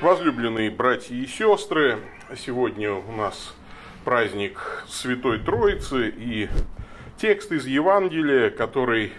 Возлюбленные 0.00 0.70
братья 0.70 1.14
и 1.14 1.26
сестры, 1.26 1.98
сегодня 2.34 2.90
у 2.90 3.12
нас 3.12 3.54
праздник 4.02 4.82
Святой 4.88 5.40
Троицы 5.40 6.08
и 6.08 6.48
текст 7.18 7.52
из 7.52 7.66
Евангелия, 7.66 8.48
который 8.48 9.12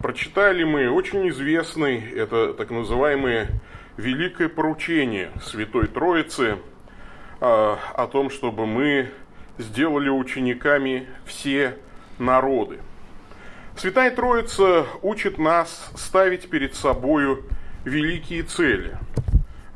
прочитали 0.00 0.64
мы, 0.64 0.90
очень 0.90 1.28
известный, 1.28 2.00
это 2.00 2.52
так 2.52 2.70
называемое 2.70 3.60
великое 3.96 4.48
поручение 4.48 5.30
Святой 5.40 5.86
Троицы 5.86 6.58
а, 7.40 7.78
о 7.94 8.08
том, 8.08 8.30
чтобы 8.30 8.66
мы 8.66 9.10
сделали 9.56 10.08
учениками 10.08 11.06
все 11.26 11.78
народы. 12.18 12.80
Святая 13.76 14.10
Троица 14.10 14.84
учит 15.00 15.38
нас 15.38 15.92
ставить 15.94 16.50
перед 16.50 16.74
собою 16.74 17.44
великие 17.84 18.42
цели– 18.42 18.98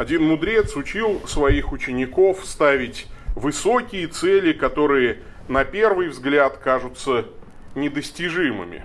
один 0.03 0.25
мудрец 0.25 0.75
учил 0.75 1.23
своих 1.29 1.71
учеников 1.71 2.45
ставить 2.45 3.07
высокие 3.37 4.09
цели, 4.09 4.53
которые 4.53 5.19
на 5.47 5.65
первый 5.65 6.09
взгляд 6.09 6.57
кажутся 6.57 7.27
недостижимыми. 7.77 8.85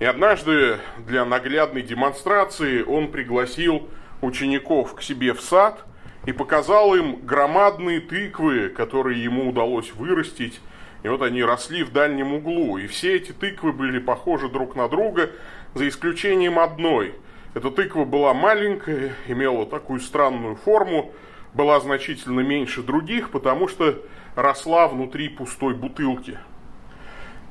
И 0.00 0.06
однажды 0.06 0.78
для 1.06 1.26
наглядной 1.26 1.82
демонстрации 1.82 2.82
он 2.82 3.08
пригласил 3.12 3.90
учеников 4.22 4.94
к 4.94 5.02
себе 5.02 5.34
в 5.34 5.42
сад 5.42 5.84
и 6.24 6.32
показал 6.32 6.94
им 6.94 7.26
громадные 7.26 8.00
тыквы, 8.00 8.70
которые 8.70 9.22
ему 9.22 9.50
удалось 9.50 9.92
вырастить. 9.92 10.62
И 11.02 11.08
вот 11.08 11.20
они 11.20 11.44
росли 11.44 11.82
в 11.82 11.92
дальнем 11.92 12.32
углу. 12.32 12.78
И 12.78 12.86
все 12.86 13.16
эти 13.16 13.32
тыквы 13.32 13.72
были 13.74 13.98
похожи 13.98 14.48
друг 14.48 14.76
на 14.76 14.88
друга, 14.88 15.28
за 15.74 15.86
исключением 15.86 16.58
одной– 16.58 17.16
эта 17.54 17.70
тыква 17.70 18.04
была 18.04 18.32
маленькая, 18.32 19.14
имела 19.26 19.66
такую 19.66 20.00
странную 20.00 20.56
форму, 20.56 21.12
была 21.52 21.80
значительно 21.80 22.40
меньше 22.40 22.82
других, 22.82 23.30
потому 23.30 23.68
что 23.68 24.02
росла 24.34 24.88
внутри 24.88 25.28
пустой 25.28 25.74
бутылки. 25.74 26.38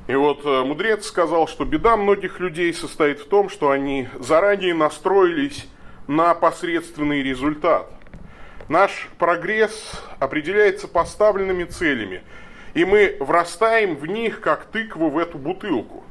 И 0.08 0.14
вот 0.16 0.44
э, 0.44 0.64
мудрец 0.64 1.06
сказал, 1.06 1.46
что 1.46 1.64
беда 1.64 1.96
многих 1.96 2.40
людей 2.40 2.74
состоит 2.74 3.20
в 3.20 3.28
том, 3.28 3.48
что 3.48 3.70
они 3.70 4.08
заранее 4.18 4.74
настроились 4.74 5.68
на 6.08 6.34
посредственный 6.34 7.22
результат. 7.22 7.88
Наш 8.68 9.08
прогресс 9.18 9.92
определяется 10.18 10.88
поставленными 10.88 11.64
целями, 11.64 12.22
и 12.74 12.84
мы 12.84 13.16
врастаем 13.20 13.94
в 13.94 14.06
них, 14.06 14.40
как 14.40 14.64
тыкву 14.64 15.10
в 15.10 15.18
эту 15.18 15.38
бутылку. 15.38 16.02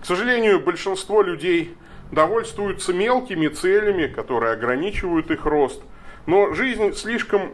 К 0.00 0.06
сожалению, 0.06 0.60
большинство 0.60 1.20
людей 1.20 1.76
довольствуются 2.10 2.92
мелкими 2.92 3.48
целями, 3.48 4.06
которые 4.06 4.52
ограничивают 4.52 5.30
их 5.30 5.44
рост, 5.44 5.82
но 6.26 6.52
жизнь 6.54 6.92
слишком 6.94 7.52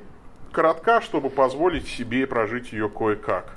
коротка, 0.52 1.00
чтобы 1.00 1.30
позволить 1.30 1.88
себе 1.88 2.26
прожить 2.26 2.72
ее 2.72 2.88
кое-как. 2.88 3.56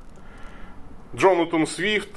Джонатан 1.14 1.68
Свифт, 1.68 2.10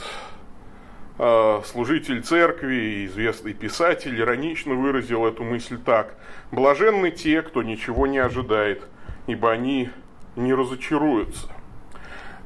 э, 1.19 1.63
служитель 1.67 2.23
церкви 2.23 2.75
и 2.75 3.07
известный 3.07 3.55
писатель, 3.55 4.19
иронично 4.19 4.75
выразил 4.75 5.27
эту 5.27 5.45
мысль 5.45 5.79
так. 5.79 6.17
«Блаженны 6.51 7.11
те, 7.11 7.43
кто 7.43 7.63
ничего 7.63 8.07
не 8.07 8.19
ожидает, 8.19 8.83
ибо 9.27 9.51
они 9.51 9.91
не 10.37 10.55
разочаруются». 10.55 11.49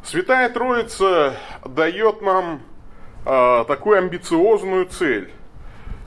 Святая 0.02 0.48
Троица 0.48 1.36
дает 1.64 2.22
нам 2.22 2.62
э, 3.24 3.64
такую 3.68 3.98
амбициозную 3.98 4.86
цель– 4.86 5.30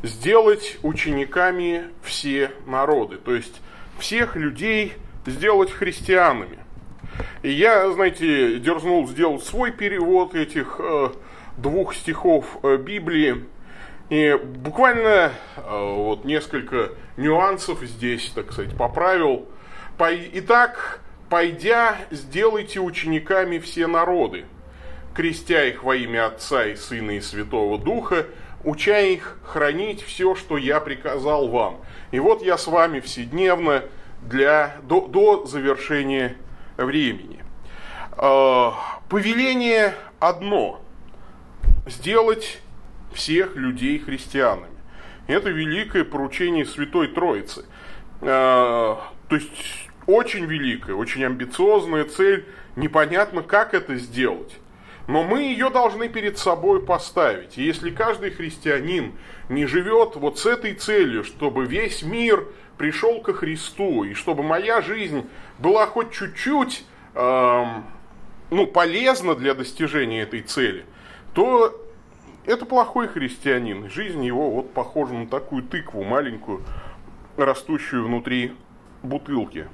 сделать 0.03 0.77
учениками 0.83 1.89
все 2.03 2.51
народы, 2.65 3.17
то 3.17 3.33
есть 3.33 3.61
всех 3.97 4.35
людей 4.35 4.93
сделать 5.25 5.71
христианами. 5.71 6.59
И 7.41 7.51
я, 7.51 7.89
знаете, 7.91 8.59
дерзнул 8.59 9.07
сделать 9.07 9.43
свой 9.43 9.71
перевод 9.71 10.35
этих 10.35 10.77
э, 10.79 11.09
двух 11.57 11.95
стихов 11.95 12.57
э, 12.63 12.77
Библии. 12.77 13.45
И 14.09 14.37
буквально 14.43 15.31
э, 15.55 15.93
вот 15.95 16.25
несколько 16.25 16.91
нюансов 17.17 17.81
здесь, 17.83 18.31
так 18.35 18.51
сказать, 18.51 18.75
поправил. 18.75 19.47
Итак, 20.33 20.99
пойдя, 21.29 21.95
сделайте 22.11 22.81
учениками 22.81 23.59
все 23.59 23.87
народы, 23.87 24.45
крестя 25.13 25.65
их 25.65 25.83
во 25.83 25.95
имя 25.95 26.27
Отца 26.27 26.65
и 26.65 26.75
Сына 26.75 27.11
и 27.11 27.21
Святого 27.21 27.77
Духа, 27.77 28.25
уча 28.65 28.99
их 28.99 29.37
хранить 29.43 30.01
все, 30.01 30.35
что 30.35 30.57
я 30.57 30.79
приказал 30.79 31.47
вам. 31.47 31.81
И 32.11 32.19
вот 32.19 32.41
я 32.43 32.57
с 32.57 32.67
вами 32.67 32.99
вседневно 32.99 33.83
для, 34.21 34.75
до, 34.83 35.07
до 35.07 35.45
завершения 35.45 36.35
времени. 36.77 37.43
Э, 38.17 38.71
повеление 39.07 39.93
одно– 40.19 40.81
сделать 41.85 42.59
всех 43.13 43.55
людей 43.55 43.99
христианами. 43.99 44.75
Это 45.27 45.49
великое 45.49 46.03
поручение 46.03 46.65
Святой 46.65 47.07
Троицы. 47.07 47.65
Э, 48.21 48.25
то 48.25 49.35
есть 49.35 49.89
очень 50.07 50.45
великая, 50.45 50.93
очень 50.93 51.23
амбициозная 51.23 52.05
цель. 52.05 52.45
Непонятно, 52.75 53.41
как 53.41 53.73
это 53.73 53.95
сделать. 53.95 54.57
Но 55.07 55.23
мы 55.23 55.43
ее 55.43 55.69
должны 55.69 56.09
перед 56.09 56.37
собой 56.37 56.83
поставить. 56.83 57.57
И 57.57 57.63
если 57.63 57.91
каждый 57.91 58.31
христианин 58.31 59.13
не 59.49 59.65
живет 59.65 60.15
вот 60.15 60.39
с 60.39 60.45
этой 60.45 60.73
целью, 60.73 61.23
чтобы 61.23 61.65
весь 61.65 62.01
мир 62.01 62.47
пришел 62.77 63.21
ко 63.21 63.33
Христу, 63.33 64.03
и 64.03 64.13
чтобы 64.13 64.41
моя 64.43 64.81
жизнь 64.81 65.27
была 65.59 65.85
хоть 65.85 66.11
чуть-чуть 66.11 66.85
эм, 67.13 67.85
ну, 68.49 68.67
полезна 68.67 69.35
для 69.35 69.53
достижения 69.53 70.23
этой 70.23 70.41
цели, 70.41 70.85
то 71.33 71.79
это 72.45 72.65
плохой 72.65 73.07
христианин. 73.07 73.89
Жизнь 73.89 74.23
его 74.23 74.49
вот 74.49 74.73
похожа 74.73 75.13
на 75.13 75.27
такую 75.27 75.63
тыкву 75.63 76.03
маленькую, 76.03 76.63
растущую 77.37 78.05
внутри 78.05 78.55
бутылки. 79.03 79.67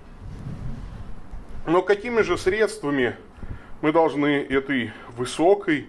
Но 1.65 1.81
какими 1.81 2.21
же 2.21 2.37
средствами 2.37 3.15
мы 3.81 3.91
должны 3.91 4.43
этой 4.43 4.91
высокой 5.15 5.87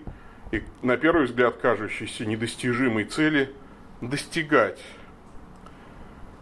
и, 0.50 0.62
на 0.82 0.96
первый 0.96 1.26
взгляд, 1.26 1.56
кажущейся 1.56 2.24
недостижимой 2.26 3.04
цели 3.04 3.52
достигать. 4.00 4.80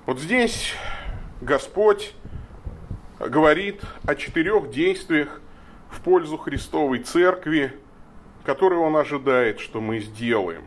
Вот 0.07 0.19
здесь 0.19 0.75
Господь 1.41 2.15
говорит 3.19 3.83
о 4.07 4.15
четырех 4.15 4.71
действиях 4.71 5.41
в 5.91 6.01
пользу 6.01 6.39
Христовой 6.39 7.01
Церкви, 7.01 7.73
которые 8.45 8.81
Он 8.81 8.97
ожидает, 8.97 9.61
что 9.61 9.81
мы 9.81 10.01
сделаем. 10.01 10.65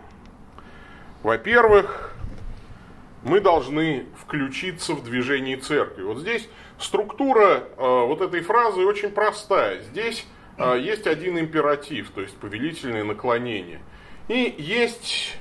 Во-первых, 1.24 2.14
мы 3.24 3.40
должны 3.40 4.06
включиться 4.22 4.94
в 4.94 5.04
движение 5.04 5.58
церкви. 5.58 6.04
Вот 6.04 6.20
здесь 6.20 6.50
структура 6.78 7.64
э, 7.78 8.06
вот 8.06 8.22
этой 8.22 8.42
фразы 8.42 8.82
очень 8.82 9.10
простая. 9.10 9.82
Здесь 9.84 10.28
есть 10.58 11.08
один 11.08 11.40
императив, 11.40 12.12
то 12.12 12.22
есть 12.22 12.36
повелительное 12.38 13.04
наклонение. 13.04 13.80
И 14.28 14.56
есть 14.58 15.38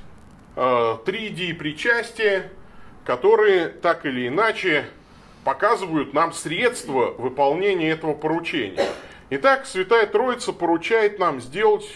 э, 0.55 0.97
три 1.05 1.53
причастия, 1.53 2.51
которые 3.05 3.69
так 3.69 4.05
или 4.05 4.27
иначе 4.27 4.85
показывают 5.43 6.13
нам 6.13 6.33
средства 6.33 7.11
выполнения 7.11 7.89
этого 7.89 8.13
поручения. 8.13 8.87
Итак, 9.29 9.65
Святая 9.65 10.05
Троица 10.05 10.53
поручает 10.53 11.19
нам 11.19 11.41
сделать 11.41 11.89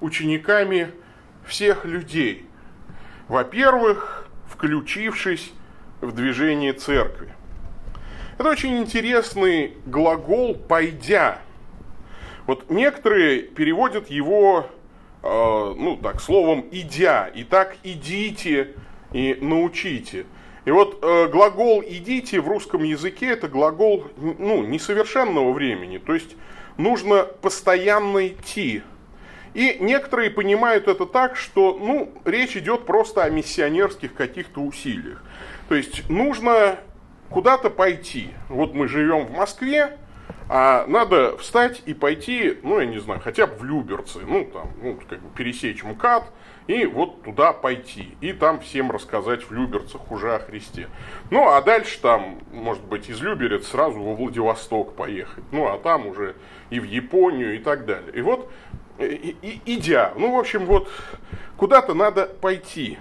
учениками 0.00 0.90
всех 1.46 1.84
людей. 1.84 2.46
Во-первых, 3.28 4.28
включившись 4.48 5.52
в 6.00 6.12
движение 6.12 6.72
церкви. 6.72 7.34
Это 8.38 8.48
очень 8.50 8.78
интересный 8.78 9.74
глагол 9.86 10.54
«пойдя». 10.54 11.40
Вот 12.46 12.70
некоторые 12.70 13.42
переводят 13.42 14.10
его, 14.10 14.66
э, 15.22 15.74
ну 15.76 15.96
так, 15.96 16.20
словом 16.20 16.66
«идя». 16.70 17.28
И 17.28 17.44
так 17.44 17.76
«идите» 17.82 18.74
и 19.12 19.38
«научите». 19.40 20.26
И 20.64 20.70
вот 20.70 20.98
э, 21.02 21.28
глагол 21.28 21.82
«идите» 21.86 22.40
в 22.40 22.48
русском 22.48 22.82
языке 22.82 23.28
это 23.28 23.48
глагол 23.48 24.04
ну, 24.16 24.62
несовершенного 24.62 25.52
времени. 25.52 25.98
То 25.98 26.14
есть 26.14 26.36
нужно 26.76 27.24
постоянно 27.24 28.28
идти. 28.28 28.82
И 29.54 29.76
некоторые 29.78 30.30
понимают 30.30 30.88
это 30.88 31.06
так, 31.06 31.36
что 31.36 31.78
ну, 31.80 32.12
речь 32.24 32.56
идет 32.56 32.86
просто 32.86 33.22
о 33.22 33.30
миссионерских 33.30 34.14
каких-то 34.14 34.60
усилиях. 34.60 35.22
То 35.68 35.76
есть 35.76 36.08
нужно 36.10 36.78
куда-то 37.30 37.70
пойти. 37.70 38.30
Вот 38.48 38.74
мы 38.74 38.88
живем 38.88 39.26
в 39.26 39.32
Москве, 39.32 39.98
а 40.48 40.86
надо 40.86 41.36
встать 41.38 41.82
и 41.86 41.94
пойти, 41.94 42.58
ну, 42.62 42.78
я 42.78 42.86
не 42.86 42.98
знаю, 42.98 43.20
хотя 43.20 43.46
бы 43.46 43.54
в 43.54 43.64
Люберцы, 43.64 44.20
ну, 44.26 44.44
там, 44.44 44.70
ну, 44.82 44.98
как 45.08 45.20
бы 45.20 45.28
пересечь 45.34 45.82
МКАД, 45.82 46.24
и 46.66 46.86
вот 46.86 47.22
туда 47.22 47.52
пойти, 47.52 48.16
и 48.20 48.32
там 48.32 48.60
всем 48.60 48.90
рассказать 48.90 49.42
в 49.42 49.52
Люберцах 49.52 50.10
уже 50.10 50.34
о 50.34 50.38
Христе. 50.38 50.88
Ну, 51.30 51.48
а 51.48 51.60
дальше 51.62 52.00
там, 52.00 52.40
может 52.52 52.84
быть, 52.84 53.08
из 53.08 53.20
Люберец 53.20 53.68
сразу 53.68 54.00
во 54.00 54.14
Владивосток 54.14 54.94
поехать, 54.94 55.44
ну, 55.50 55.66
а 55.66 55.78
там 55.78 56.06
уже 56.06 56.36
и 56.70 56.80
в 56.80 56.84
Японию 56.84 57.56
и 57.56 57.58
так 57.58 57.86
далее. 57.86 58.12
И 58.14 58.20
вот, 58.20 58.50
и, 58.98 59.36
и, 59.42 59.60
идя, 59.76 60.12
ну, 60.16 60.34
в 60.34 60.38
общем, 60.38 60.66
вот, 60.66 60.90
куда-то 61.56 61.94
надо 61.94 62.26
пойти. 62.26 62.98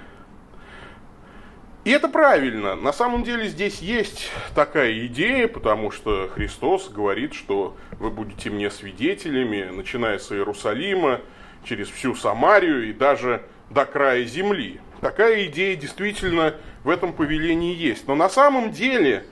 И 1.83 1.91
это 1.91 2.07
правильно. 2.07 2.75
На 2.75 2.93
самом 2.93 3.23
деле 3.23 3.47
здесь 3.49 3.79
есть 3.79 4.31
такая 4.55 5.05
идея, 5.07 5.49
потому 5.49 5.91
что 5.91 6.29
Христос 6.33 6.87
говорит, 6.89 7.33
что 7.33 7.75
вы 7.99 8.09
будете 8.09 8.49
мне 8.49 8.71
свидетелями, 8.71 9.69
начиная 9.69 10.17
с 10.17 10.31
Иерусалима, 10.31 11.19
через 11.65 11.89
всю 11.89 12.15
Самарию 12.15 12.89
и 12.89 12.93
даже 12.93 13.43
до 13.69 13.85
края 13.85 14.23
земли. 14.23 14.79
Такая 15.01 15.45
идея 15.45 15.75
действительно 15.75 16.55
в 16.85 16.89
этом 16.89 17.11
повелении 17.11 17.75
есть. 17.75 18.07
Но 18.07 18.15
на 18.15 18.29
самом 18.29 18.71
деле 18.71 19.25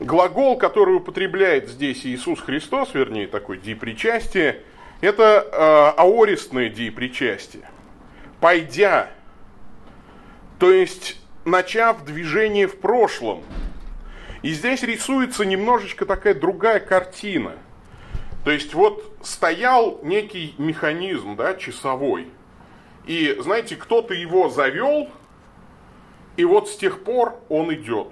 глагол, 0.00 0.56
который 0.56 0.96
употребляет 0.96 1.68
здесь 1.68 2.04
Иисус 2.04 2.40
Христос, 2.40 2.94
вернее 2.94 3.28
такой 3.28 3.58
диепричастие, 3.58 4.62
это 5.00 5.46
э, 5.52 6.00
аористное 6.00 6.68
диепричастие. 6.68 7.68
Пойдя, 8.40 9.10
то 10.58 10.72
есть 10.72 11.21
начав 11.44 12.04
движение 12.04 12.66
в 12.66 12.78
прошлом. 12.78 13.42
И 14.42 14.52
здесь 14.52 14.82
рисуется 14.82 15.44
немножечко 15.44 16.06
такая 16.06 16.34
другая 16.34 16.80
картина. 16.80 17.52
То 18.44 18.50
есть 18.50 18.74
вот 18.74 19.16
стоял 19.22 20.00
некий 20.02 20.54
механизм, 20.58 21.36
да, 21.36 21.54
часовой. 21.54 22.28
И, 23.06 23.36
знаете, 23.40 23.76
кто-то 23.76 24.14
его 24.14 24.48
завел, 24.48 25.08
и 26.36 26.44
вот 26.44 26.68
с 26.68 26.76
тех 26.76 27.04
пор 27.04 27.40
он 27.48 27.72
идет. 27.74 28.08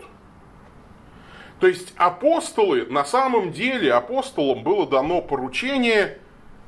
То 1.58 1.66
есть 1.66 1.92
апостолы, 1.96 2.86
на 2.86 3.04
самом 3.04 3.52
деле 3.52 3.92
апостолам 3.92 4.62
было 4.62 4.86
дано 4.86 5.20
поручение 5.20 6.18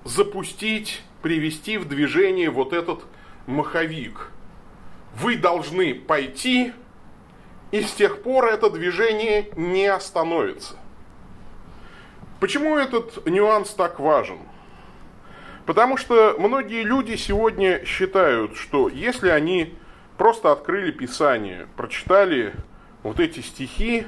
запустить, 0.04 1.02
привести 1.22 1.78
в 1.78 1.88
движение 1.88 2.50
вот 2.50 2.72
этот 2.72 3.04
маховик– 3.46 4.30
вы 5.16 5.36
должны 5.36 5.94
пойти, 5.94 6.72
и 7.70 7.82
с 7.82 7.92
тех 7.92 8.22
пор 8.22 8.46
это 8.46 8.70
движение 8.70 9.50
не 9.56 9.86
остановится. 9.86 10.76
Почему 12.40 12.76
этот 12.76 13.24
нюанс 13.26 13.70
так 13.70 14.00
важен? 14.00 14.38
Потому 15.64 15.96
что 15.96 16.34
многие 16.38 16.82
люди 16.82 17.14
сегодня 17.14 17.84
считают, 17.84 18.56
что 18.56 18.88
если 18.88 19.28
они 19.28 19.76
просто 20.18 20.50
открыли 20.50 20.90
Писание, 20.90 21.68
прочитали 21.76 22.52
вот 23.02 23.20
эти 23.20 23.40
стихи, 23.40 24.06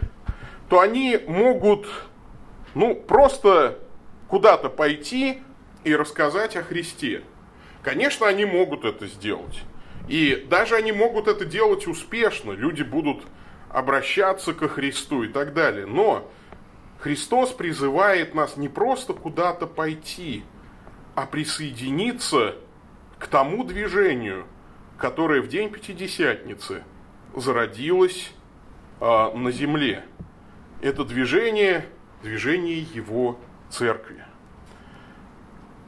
то 0.68 0.80
они 0.80 1.18
могут, 1.26 1.86
ну, 2.74 2.94
просто 2.96 3.78
куда-то 4.28 4.68
пойти 4.68 5.42
и 5.84 5.94
рассказать 5.94 6.56
о 6.56 6.62
Христе. 6.62 7.22
Конечно, 7.82 8.26
они 8.26 8.44
могут 8.44 8.84
это 8.84 9.06
сделать. 9.06 9.62
И 10.08 10.46
даже 10.48 10.76
они 10.76 10.92
могут 10.92 11.28
это 11.28 11.44
делать 11.44 11.86
успешно, 11.86 12.52
люди 12.52 12.82
будут 12.82 13.24
обращаться 13.70 14.52
ко 14.52 14.68
Христу 14.68 15.22
и 15.24 15.28
так 15.28 15.54
далее. 15.54 15.86
Но 15.86 16.30
Христос 16.98 17.52
призывает 17.52 18.34
нас 18.34 18.56
не 18.56 18.68
просто 18.68 19.14
куда-то 19.14 19.66
пойти, 19.66 20.44
а 21.14 21.26
присоединиться 21.26 22.56
к 23.18 23.26
тому 23.26 23.64
движению, 23.64 24.46
которое 24.98 25.40
в 25.40 25.48
день 25.48 25.70
Пятидесятницы 25.70 26.82
зародилось 27.34 28.32
э, 29.00 29.04
на 29.34 29.50
земле. 29.50 30.04
Это 30.82 31.04
движение, 31.04 31.86
движение 32.22 32.80
Его 32.80 33.38
Церкви. 33.70 34.24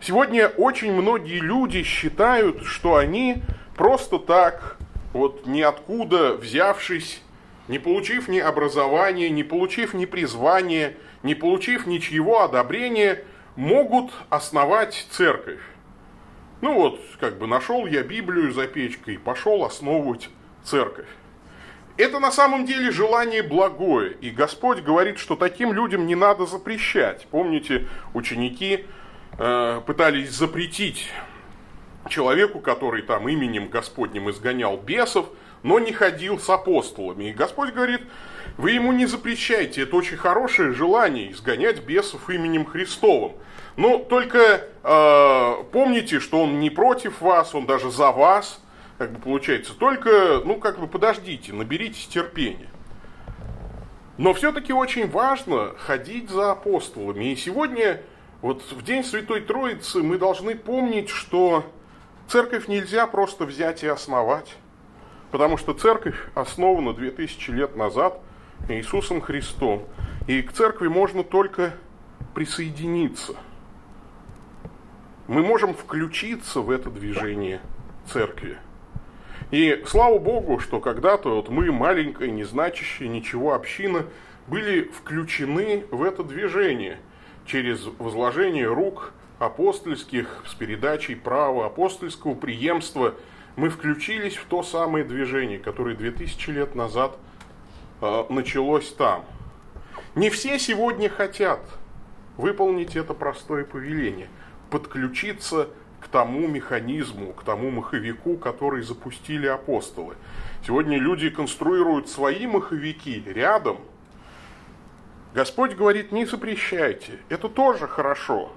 Сегодня 0.00 0.48
очень 0.48 0.92
многие 0.92 1.40
люди 1.40 1.82
считают, 1.82 2.64
что 2.64 2.96
они 2.96 3.42
просто 3.76 4.18
так, 4.18 4.76
вот 5.12 5.46
ниоткуда 5.46 6.34
взявшись, 6.34 7.22
не 7.68 7.78
получив 7.78 8.28
ни 8.28 8.38
образования, 8.38 9.30
не 9.30 9.44
получив 9.44 9.94
ни 9.94 10.06
призвания, 10.06 10.94
не 11.22 11.34
получив 11.34 11.86
ничьего 11.86 12.44
одобрения, 12.44 13.24
могут 13.56 14.12
основать 14.30 15.06
церковь. 15.10 15.60
Ну 16.60 16.74
вот, 16.74 17.00
как 17.20 17.38
бы 17.38 17.46
нашел 17.46 17.86
я 17.86 18.02
Библию 18.02 18.52
за 18.52 18.66
печкой 18.66 19.18
пошел 19.18 19.64
основывать 19.64 20.30
церковь. 20.64 21.08
Это 21.96 22.18
на 22.18 22.30
самом 22.30 22.66
деле 22.66 22.90
желание 22.90 23.42
благое, 23.42 24.12
и 24.20 24.30
Господь 24.30 24.80
говорит, 24.80 25.18
что 25.18 25.34
таким 25.34 25.72
людям 25.72 26.06
не 26.06 26.14
надо 26.14 26.44
запрещать. 26.44 27.26
Помните, 27.30 27.88
ученики 28.12 28.84
э, 29.38 29.80
пытались 29.86 30.30
запретить 30.30 31.10
человеку, 32.08 32.60
который 32.60 33.02
там 33.02 33.28
именем 33.28 33.68
Господним 33.68 34.30
изгонял 34.30 34.76
бесов, 34.76 35.26
но 35.62 35.78
не 35.78 35.92
ходил 35.92 36.38
с 36.38 36.48
апостолами. 36.48 37.24
И 37.24 37.32
Господь 37.32 37.72
говорит, 37.72 38.02
вы 38.56 38.72
ему 38.72 38.92
не 38.92 39.06
запрещайте, 39.06 39.82
это 39.82 39.96
очень 39.96 40.16
хорошее 40.16 40.72
желание 40.72 41.32
изгонять 41.32 41.84
бесов 41.84 42.30
именем 42.30 42.64
Христовым. 42.64 43.32
Но 43.76 43.98
только 43.98 44.68
э, 44.82 45.54
помните, 45.72 46.20
что 46.20 46.42
он 46.42 46.60
не 46.60 46.70
против 46.70 47.20
вас, 47.20 47.54
он 47.54 47.66
даже 47.66 47.90
за 47.90 48.10
вас, 48.10 48.60
как 48.96 49.12
бы 49.12 49.20
получается. 49.20 49.74
Только, 49.74 50.40
ну, 50.44 50.56
как 50.56 50.78
бы 50.78 50.86
подождите, 50.86 51.52
наберитесь 51.52 52.06
терпения. 52.06 52.70
Но 54.16 54.32
все-таки 54.32 54.72
очень 54.72 55.10
важно 55.10 55.74
ходить 55.76 56.30
за 56.30 56.52
апостолами. 56.52 57.32
И 57.32 57.36
сегодня, 57.36 58.00
вот 58.40 58.62
в 58.70 58.82
День 58.82 59.04
Святой 59.04 59.42
Троицы, 59.42 59.98
мы 59.98 60.16
должны 60.16 60.54
помнить, 60.54 61.10
что 61.10 61.70
Церковь 62.28 62.66
нельзя 62.66 63.06
просто 63.06 63.44
взять 63.44 63.84
и 63.84 63.86
основать, 63.86 64.56
потому 65.30 65.56
что 65.56 65.74
церковь 65.74 66.16
основана 66.34 66.92
2000 66.92 67.50
лет 67.50 67.76
назад 67.76 68.20
Иисусом 68.68 69.20
Христом. 69.20 69.84
И 70.26 70.42
к 70.42 70.52
церкви 70.52 70.88
можно 70.88 71.22
только 71.22 71.74
присоединиться. 72.34 73.34
Мы 75.28 75.42
можем 75.42 75.72
включиться 75.72 76.60
в 76.60 76.70
это 76.70 76.90
движение 76.90 77.60
церкви. 78.12 78.58
И 79.52 79.84
слава 79.86 80.18
Богу, 80.18 80.58
что 80.58 80.80
когда-то 80.80 81.36
вот 81.36 81.48
мы, 81.48 81.70
маленькая, 81.70 82.30
незначащая 82.30 83.06
ничего 83.06 83.54
община, 83.54 84.04
были 84.48 84.82
включены 84.82 85.84
в 85.92 86.02
это 86.02 86.24
движение 86.24 86.98
через 87.46 87.86
возложение 87.98 88.66
рук 88.66 89.12
апостольских, 89.38 90.42
с 90.46 90.54
передачей 90.54 91.14
права 91.14 91.66
апостольского 91.66 92.34
преемства, 92.34 93.14
мы 93.56 93.70
включились 93.70 94.36
в 94.36 94.44
то 94.46 94.62
самое 94.62 95.04
движение, 95.04 95.58
которое 95.58 95.94
2000 95.96 96.50
лет 96.50 96.74
назад 96.74 97.16
э, 98.00 98.24
началось 98.28 98.92
там. 98.92 99.24
Не 100.14 100.30
все 100.30 100.58
сегодня 100.58 101.08
хотят 101.08 101.60
выполнить 102.36 102.96
это 102.96 103.14
простое 103.14 103.64
повеление, 103.64 104.28
подключиться 104.70 105.68
к 106.00 106.08
тому 106.08 106.46
механизму, 106.46 107.32
к 107.32 107.42
тому 107.42 107.70
маховику, 107.70 108.36
который 108.36 108.82
запустили 108.82 109.46
апостолы. 109.46 110.16
Сегодня 110.66 110.98
люди 110.98 111.30
конструируют 111.30 112.08
свои 112.08 112.46
маховики 112.46 113.22
рядом. 113.26 113.78
Господь 115.34 115.74
говорит, 115.74 116.12
не 116.12 116.24
запрещайте, 116.24 117.18
это 117.28 117.48
тоже 117.48 117.86
хорошо, 117.86 118.52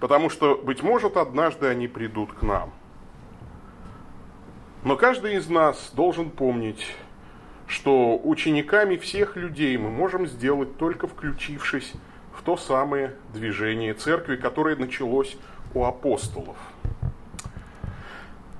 Потому 0.00 0.30
что, 0.30 0.56
быть 0.56 0.82
может, 0.82 1.16
однажды 1.16 1.66
они 1.68 1.88
придут 1.88 2.32
к 2.32 2.42
нам. 2.42 2.72
Но 4.84 4.96
каждый 4.96 5.36
из 5.36 5.48
нас 5.48 5.90
должен 5.94 6.30
помнить, 6.30 6.86
что 7.66 8.20
учениками 8.22 8.96
всех 8.96 9.36
людей 9.36 9.76
мы 9.76 9.90
можем 9.90 10.26
сделать 10.26 10.76
только 10.76 11.08
включившись 11.08 11.92
в 12.32 12.42
то 12.42 12.56
самое 12.56 13.16
движение 13.32 13.94
церкви, 13.94 14.36
которое 14.36 14.76
началось 14.76 15.36
у 15.74 15.84
апостолов. 15.84 16.56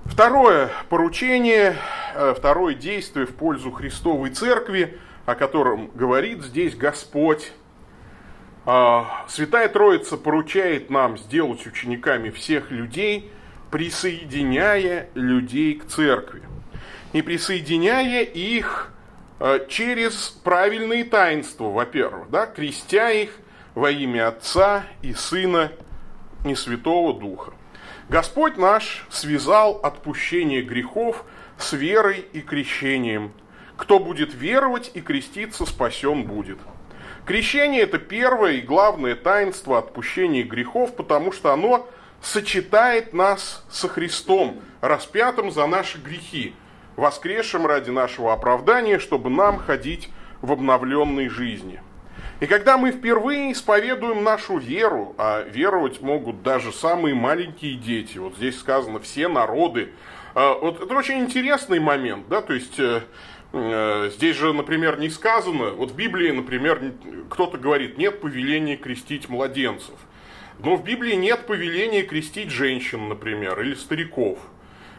Второе 0.07 0.71
поручение, 0.89 1.77
э, 2.15 2.35
второе 2.37 2.75
действие 2.75 3.27
в 3.27 3.35
пользу 3.35 3.71
Христовой 3.71 4.31
церкви, 4.31 4.99
о 5.27 5.35
котором 5.35 5.91
говорит 5.95 6.43
здесь 6.43 6.75
Господь, 6.75 7.53
Святая 8.67 9.69
Троица 9.69 10.17
поручает 10.17 10.91
нам 10.91 11.17
сделать 11.19 11.65
учениками 11.69 12.31
всех 12.31 12.73
людей, 12.73 13.31
присоединяя 13.71 15.09
людей 15.15 15.75
к 15.75 15.87
церкви. 15.87 16.43
И 17.13 17.23
присоединяя 17.23 18.25
их 18.25 18.91
а, 19.39 19.65
через 19.69 20.31
правильные 20.43 21.05
таинства, 21.05 21.71
во-первых, 21.71 22.29
да, 22.31 22.47
крестя 22.47 23.11
их 23.11 23.31
во 23.77 23.93
имя 23.93 24.29
Отца 24.29 24.85
и 25.01 25.15
Сына 25.15 25.71
и 26.45 26.57
Святого 26.57 27.19
Духа. 27.19 27.53
Господь 28.09 28.57
наш 28.57 29.07
связал 29.11 29.79
отпущение 29.81 30.63
грехов 30.63 31.25
с 31.57 31.73
верой 31.73 32.27
и 32.33 32.41
крещением. 32.41 33.33
Кто 33.77 34.01
будет 34.01 34.35
веровать 34.35 34.91
и 34.95 35.01
креститься, 35.01 35.67
спасен 35.67 36.25
будет. 36.25 36.59
Крещение– 37.27 37.83
это 37.83 37.99
первое 37.99 38.53
и 38.53 38.61
главное 38.61 39.17
таинство 39.17 39.79
отпущения 39.79 40.45
грехов, 40.45 40.95
потому 40.95 41.33
что 41.33 41.53
оно 41.53 41.89
сочетает 42.23 43.13
нас 43.13 43.67
со 43.69 43.89
Христом, 43.89 44.61
распятым 44.81 45.51
за 45.51 45.67
наши 45.67 45.99
грехи, 45.99 46.55
воскресшим 46.95 47.67
ради 47.67 47.91
нашего 47.91 48.33
оправдания, 48.33 49.01
чтобы 49.01 49.29
нам 49.29 49.59
ходить 49.59 50.09
в 50.41 50.53
обновленной 50.53 51.29
жизни. 51.29 51.81
И 52.39 52.47
когда 52.47 52.79
мы 52.79 52.93
впервые 52.93 53.51
исповедуем 53.51 54.23
нашу 54.23 54.59
веру, 54.59 55.17
а 55.19 55.43
веровать 55.43 56.01
могут 56.03 56.45
даже 56.45 56.71
самые 56.73 57.17
маленькие 57.17 57.75
дети, 57.75 58.19
вот 58.19 58.37
здесь 58.37 58.57
сказано 58.57 59.01
все 59.01 59.27
народы, 59.27 59.91
а, 60.39 60.55
вот 60.55 60.83
это 60.83 60.95
очень 60.95 61.21
интересный 61.21 61.81
момент, 61.81 62.29
да, 62.29 62.43
то 62.43 62.53
есть 62.53 62.79
э, 62.79 63.01
э, 63.01 63.01
здесь 64.15 64.37
же, 64.37 64.53
например, 64.53 64.99
не 64.99 65.11
сказано, 65.11 65.71
вот 65.71 65.93
в 65.93 65.97
Библии, 65.97 66.31
например, 66.31 66.93
кто-то 67.31 67.59
говорит, 67.59 67.99
нет 67.99 68.21
повеления 68.21 68.77
крестить 68.77 69.29
младенцев, 69.29 69.95
но 70.59 70.77
в 70.77 70.85
Библии 70.85 71.15
нет 71.15 71.47
повеления 71.47 72.03
крестить 72.03 72.51
женщин, 72.51 73.09
например, 73.09 73.61
или 73.61 73.75
стариков– 73.75 74.39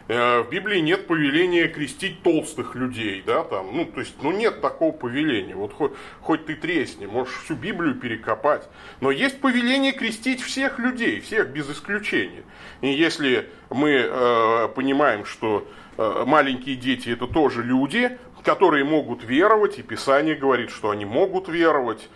Э, 0.08 0.40
в 0.40 0.48
Библии 0.48 0.80
нет 0.80 1.06
повеления 1.06 1.68
крестить 1.68 2.22
толстых 2.22 2.74
людей, 2.74 3.22
да, 3.24 3.44
там, 3.44 3.76
ну, 3.76 3.84
то 3.84 4.00
есть, 4.00 4.14
ну, 4.22 4.32
нет 4.32 4.62
такого 4.62 4.90
повеления. 4.90 5.54
Вот 5.54 5.74
хоть, 5.74 5.92
хоть 6.22 6.46
ты 6.46 6.54
тресни, 6.54 7.04
можешь 7.04 7.34
всю 7.44 7.54
Библию 7.54 7.94
перекопать. 7.94 8.68
Но 9.02 9.10
есть 9.10 9.38
повеление 9.40 9.92
крестить 9.92 10.40
всех 10.40 10.78
людей, 10.78 11.20
всех 11.20 11.50
без 11.50 11.70
исключения. 11.70 12.42
И 12.80 12.88
если 12.88 13.50
мы 13.68 13.90
э, 13.90 14.68
понимаем, 14.74 15.26
что 15.26 15.68
э, 15.98 16.24
маленькие 16.26 16.76
дети 16.76 17.10
это 17.10 17.26
тоже 17.26 17.62
люди, 17.62 18.18
которые 18.48 18.82
могут 18.82 19.24
веровать, 19.24 19.78
и 19.78 19.82
Писание 19.82 20.34
говорит, 20.34 20.70
что 20.70 20.88
они 20.88 21.04
могут 21.04 21.48
веровать. 21.48 22.08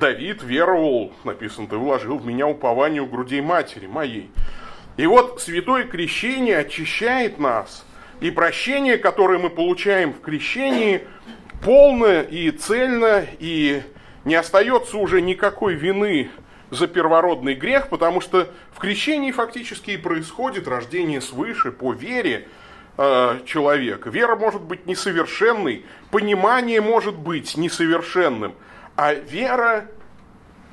Давид 0.00 0.42
веровал, 0.42 1.12
написано, 1.22 1.68
ты 1.68 1.76
вложил 1.76 2.18
в 2.18 2.26
меня 2.26 2.48
упование 2.48 3.00
у 3.00 3.06
грудей 3.06 3.40
матери 3.42 3.86
моей. 3.86 4.28
И 4.96 5.06
вот 5.06 5.40
святое 5.40 5.84
крещение 5.84 6.58
очищает 6.58 7.38
нас, 7.38 7.86
и 8.20 8.32
прощение, 8.32 8.98
которое 8.98 9.38
мы 9.38 9.50
получаем 9.50 10.12
в 10.12 10.20
крещении, 10.20 11.02
полное 11.62 12.22
и 12.22 12.50
цельно, 12.50 13.24
и 13.38 13.80
не 14.24 14.34
остается 14.34 14.98
уже 14.98 15.20
никакой 15.20 15.74
вины 15.74 16.28
за 16.72 16.88
первородный 16.88 17.54
грех, 17.54 17.88
потому 17.88 18.20
что 18.20 18.48
в 18.72 18.80
крещении 18.80 19.30
фактически 19.30 19.92
и 19.92 19.96
происходит 19.96 20.66
рождение 20.66 21.20
свыше 21.20 21.70
по 21.70 21.92
вере 21.92 22.48
э, 22.98 23.40
человека. 23.46 24.10
Вера 24.10 24.36
может 24.36 24.60
быть 24.60 24.86
несовершенной, 24.86 25.86
понимание 26.10 26.82
может 26.82 27.16
быть 27.16 27.56
несовершенным, 27.56 28.54
а 28.96 29.14
вера 29.14 29.86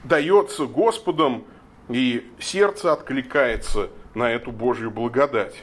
дается 0.03 0.65
Господом, 0.65 1.45
и 1.87 2.29
сердце 2.39 2.91
откликается– 2.91 3.89
на 4.15 4.31
эту 4.31 4.51
Божью 4.51 4.89
благодать. 4.89 5.55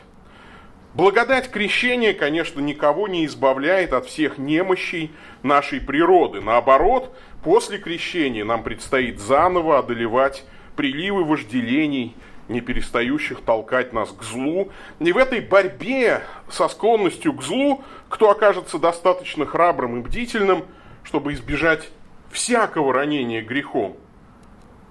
Благодать 0.95 1.51
крещения, 1.51 2.13
конечно, 2.13 2.61
никого 2.61 3.09
не 3.09 3.25
избавляет 3.25 3.95
от 3.95 4.07
всех 4.07 4.37
немощей 4.37 5.11
нашей 5.43 5.81
природы. 5.81 6.43
Наоборот, 6.43 7.17
после 7.43 7.79
крещения 7.79 8.45
нам 8.45 8.63
предстоит 8.63 9.19
заново 9.19 9.79
одолевать 9.79 10.45
приливы 10.77 11.25
вожделений, 11.25 12.15
не 12.49 12.61
перестающих 12.61 13.41
толкать 13.41 13.93
нас 13.93 14.11
к 14.11 14.23
злу. 14.23 14.71
И 15.01 15.13
в 15.13 15.17
этой 15.17 15.41
борьбе 15.41 16.23
со 16.51 16.69
склонностью 16.69 17.33
к 17.33 17.43
злу, 17.43 17.83
кто 18.09 18.31
окажется 18.31 18.79
достаточно 18.79 19.47
храбрым 19.47 19.99
и 19.99 20.03
бдительным, 20.03 20.65
чтобы 21.05 21.33
избежать 21.33 21.91
всякого 22.31 22.93
ранения 22.93 23.43
грехом. 23.43 23.97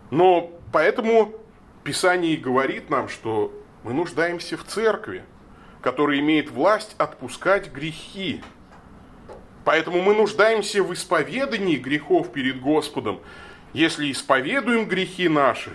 Но 0.10 0.52
поэтому 0.72 1.34
Писание 1.84 2.38
говорит 2.38 2.90
нам, 2.90 3.10
что 3.10 3.54
мы 3.84 3.94
нуждаемся 3.94 4.58
в 4.58 4.64
церкви, 4.64 5.24
которая 5.82 6.20
имеет 6.20 6.52
власть 6.52 6.96
отпускать 6.98 7.72
грехи. 7.72 8.44
Поэтому 9.66 10.02
мы 10.02 10.14
нуждаемся 10.14 10.84
в 10.84 10.94
исповедании 10.94 11.78
грехов 11.78 12.32
перед 12.32 12.62
Господом. 12.62 13.20
Если 13.74 14.12
исповедуем 14.12 14.86
грехи 14.86 15.28
наши, 15.30 15.72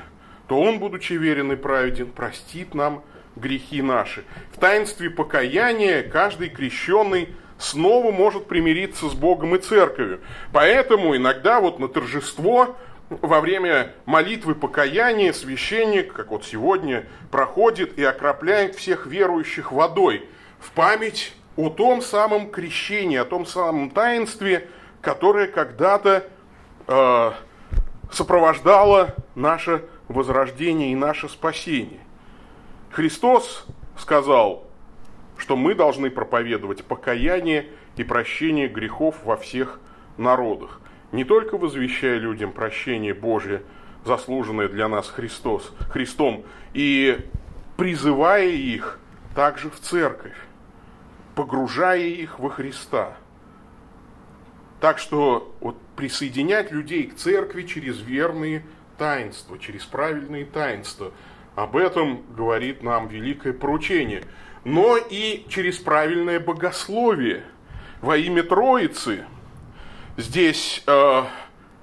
то 0.48 0.60
Он, 0.60 0.78
будучи 0.78 1.14
верен 1.14 1.52
и 1.52 1.56
праведен, 1.56 2.10
простит 2.10 2.74
нам 2.74 3.02
грехи 3.36 3.82
наши. 3.82 4.24
В 4.52 4.58
таинстве 4.58 5.10
покаяния 5.10 6.02
каждый 6.02 6.48
крещенный 6.48 7.28
снова 7.58 8.12
может 8.12 8.46
примириться 8.46 9.08
с 9.08 9.14
Богом 9.14 9.54
и 9.54 9.58
церковью. 9.58 10.20
Поэтому 10.52 11.16
иногда 11.16 11.60
вот 11.60 11.78
на 11.78 11.88
торжество 11.88 12.76
во 13.08 13.40
время 13.40 13.92
молитвы 14.04 14.54
покаяния 14.54 15.32
священник, 15.32 16.12
как 16.12 16.30
вот 16.30 16.44
сегодня, 16.44 17.06
проходит 17.30 17.98
и 17.98 18.04
окропляет 18.04 18.74
всех 18.74 19.06
верующих 19.06 19.72
водой 19.72 20.26
в 20.58 20.70
память 20.72 21.34
о 21.56 21.70
том 21.70 22.02
самом 22.02 22.50
крещении, 22.50 23.16
о 23.16 23.24
том 23.24 23.46
самом 23.46 23.90
таинстве, 23.90 24.68
которое 25.00 25.46
когда-то 25.46 26.24
э, 26.88 27.32
сопровождало 28.10 29.14
наше 29.34 29.84
возрождение 30.08 30.92
и 30.92 30.96
наше 30.96 31.28
спасение. 31.28 32.00
Христос 32.90 33.66
сказал, 33.98 34.64
что 35.36 35.56
мы 35.56 35.74
должны 35.74 36.10
проповедовать 36.10 36.84
покаяние 36.84 37.66
и 37.96 38.04
прощение 38.04 38.68
грехов 38.68 39.16
во 39.24 39.36
всех 39.36 39.80
народах 40.16 40.80
не 41.12 41.24
только 41.24 41.56
возвещая 41.56 42.18
людям 42.18 42.52
прощение 42.52 43.14
Божие, 43.14 43.62
заслуженное 44.04 44.68
для 44.68 44.88
нас 44.88 45.08
Христос, 45.08 45.72
Христом, 45.90 46.44
и 46.74 47.18
призывая 47.76 48.48
их 48.48 48.98
также 49.34 49.70
в 49.70 49.80
церковь, 49.80 50.36
погружая 51.34 52.00
их 52.00 52.38
во 52.38 52.50
Христа. 52.50 53.16
Так 54.80 54.98
что 54.98 55.54
вот 55.60 55.76
присоединять 55.96 56.70
людей 56.70 57.04
к 57.04 57.16
церкви 57.16 57.62
через 57.62 58.00
верные 58.00 58.64
таинства, 58.98 59.58
через 59.58 59.84
правильные 59.84 60.44
таинства, 60.44 61.12
об 61.54 61.76
этом 61.76 62.22
говорит 62.34 62.82
нам 62.82 63.08
великое 63.08 63.52
поручение. 63.52 64.24
Но 64.64 64.96
и 64.96 65.44
через 65.48 65.78
правильное 65.78 66.40
богословие 66.40 67.44
во 68.00 68.16
имя 68.16 68.42
Троицы– 68.42 69.24
Здесь 70.16 70.82
э, 70.86 71.22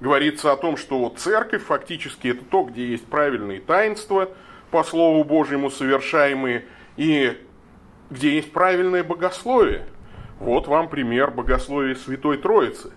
говорится 0.00 0.50
о 0.50 0.56
том, 0.56 0.76
что 0.76 1.08
церковь 1.16 1.62
фактически 1.62 2.28
это 2.28 2.44
то, 2.44 2.64
где 2.64 2.84
есть 2.88 3.06
правильные 3.06 3.60
таинства, 3.60 4.28
по 4.72 4.82
Слову 4.82 5.22
Божьему 5.22 5.70
совершаемые, 5.70 6.64
и 6.96 7.40
где 8.10 8.34
есть 8.34 8.52
правильное 8.52 9.04
богословие. 9.04 9.86
Вот 10.40 10.66
вам 10.66 10.88
пример 10.88 11.30
богословия 11.30 11.94
Святой 11.94 12.38
Троицы. 12.38 12.90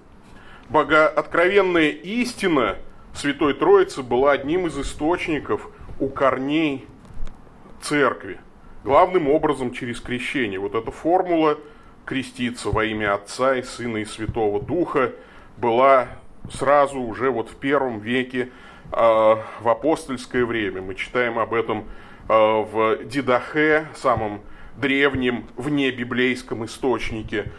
Богооткровенная 0.69 1.89
истина 1.89 2.77
Святой 3.17 3.53
Троицы 3.53 4.03
была 4.03 4.31
одним 4.31 4.67
из 4.67 4.77
источников 4.77 5.69
у 5.99 6.07
корней 6.07 6.85
церкви. 7.81 8.39
Главным 8.83 9.27
образом 9.29 9.71
через 9.73 9.99
крещение. 9.99 10.59
Вот 10.59 10.75
эта 10.75 10.91
формула 10.91 11.57
креститься 12.05 12.69
во 12.69 12.85
имя 12.85 13.15
Отца 13.15 13.55
и 13.55 13.63
Сына 13.63 13.97
и 13.97 14.05
Святого 14.05 14.61
Духа– 14.61 15.13
была 15.57 16.07
сразу 16.51 16.99
уже 17.01 17.29
вот 17.29 17.49
в 17.49 17.55
первом 17.55 17.99
веке 17.99 18.49
э, 18.91 18.95
в 18.95 19.67
апостольское 19.67 20.45
время. 20.45 20.81
Мы 20.81 20.95
читаем 20.95 21.39
об 21.39 21.53
этом 21.53 21.85
э, 22.29 22.33
в 22.33 23.03
Дидахе, 23.03 23.87
самом 23.95 24.41
древнем 24.77 25.47
вне 25.55 25.91
библейском 25.91 26.63
источнике. 26.65 27.51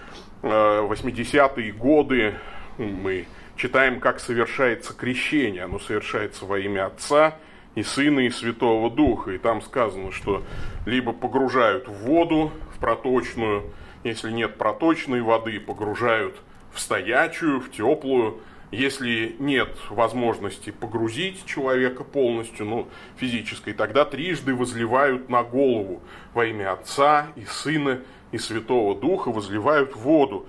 Э, 0.42 0.86
80-е 0.88 1.72
годы 1.72 2.34
мы 2.78 3.26
читаем, 3.58 4.00
как 4.00 4.20
совершается 4.20 4.94
крещение. 4.94 5.64
Оно 5.64 5.78
совершается 5.78 6.46
во 6.46 6.58
имя 6.58 6.86
Отца 6.86 7.36
и 7.74 7.82
Сына 7.82 8.20
и 8.20 8.30
Святого 8.30 8.88
Духа. 8.88 9.32
И 9.32 9.38
там 9.38 9.60
сказано, 9.60 10.12
что 10.12 10.42
либо 10.86 11.12
погружают 11.12 11.88
в 11.88 11.92
воду, 12.04 12.52
в 12.74 12.78
проточную, 12.78 13.64
если 14.04 14.30
нет 14.30 14.56
проточной 14.56 15.20
воды, 15.20 15.60
погружают 15.60 16.36
в 16.72 16.80
стоячую, 16.80 17.60
в 17.60 17.70
теплую. 17.70 18.40
Если 18.70 19.34
нет 19.38 19.70
возможности 19.88 20.70
погрузить 20.70 21.46
человека 21.46 22.04
полностью, 22.04 22.66
ну, 22.66 22.88
физической, 23.16 23.72
тогда 23.72 24.04
трижды 24.04 24.54
возливают 24.54 25.30
на 25.30 25.42
голову 25.42 26.02
во 26.34 26.44
имя 26.44 26.72
Отца 26.72 27.28
и 27.34 27.46
Сына 27.46 28.00
и 28.30 28.36
Святого 28.36 28.94
Духа, 28.94 29.30
возливают 29.30 29.96
воду. 29.96 30.46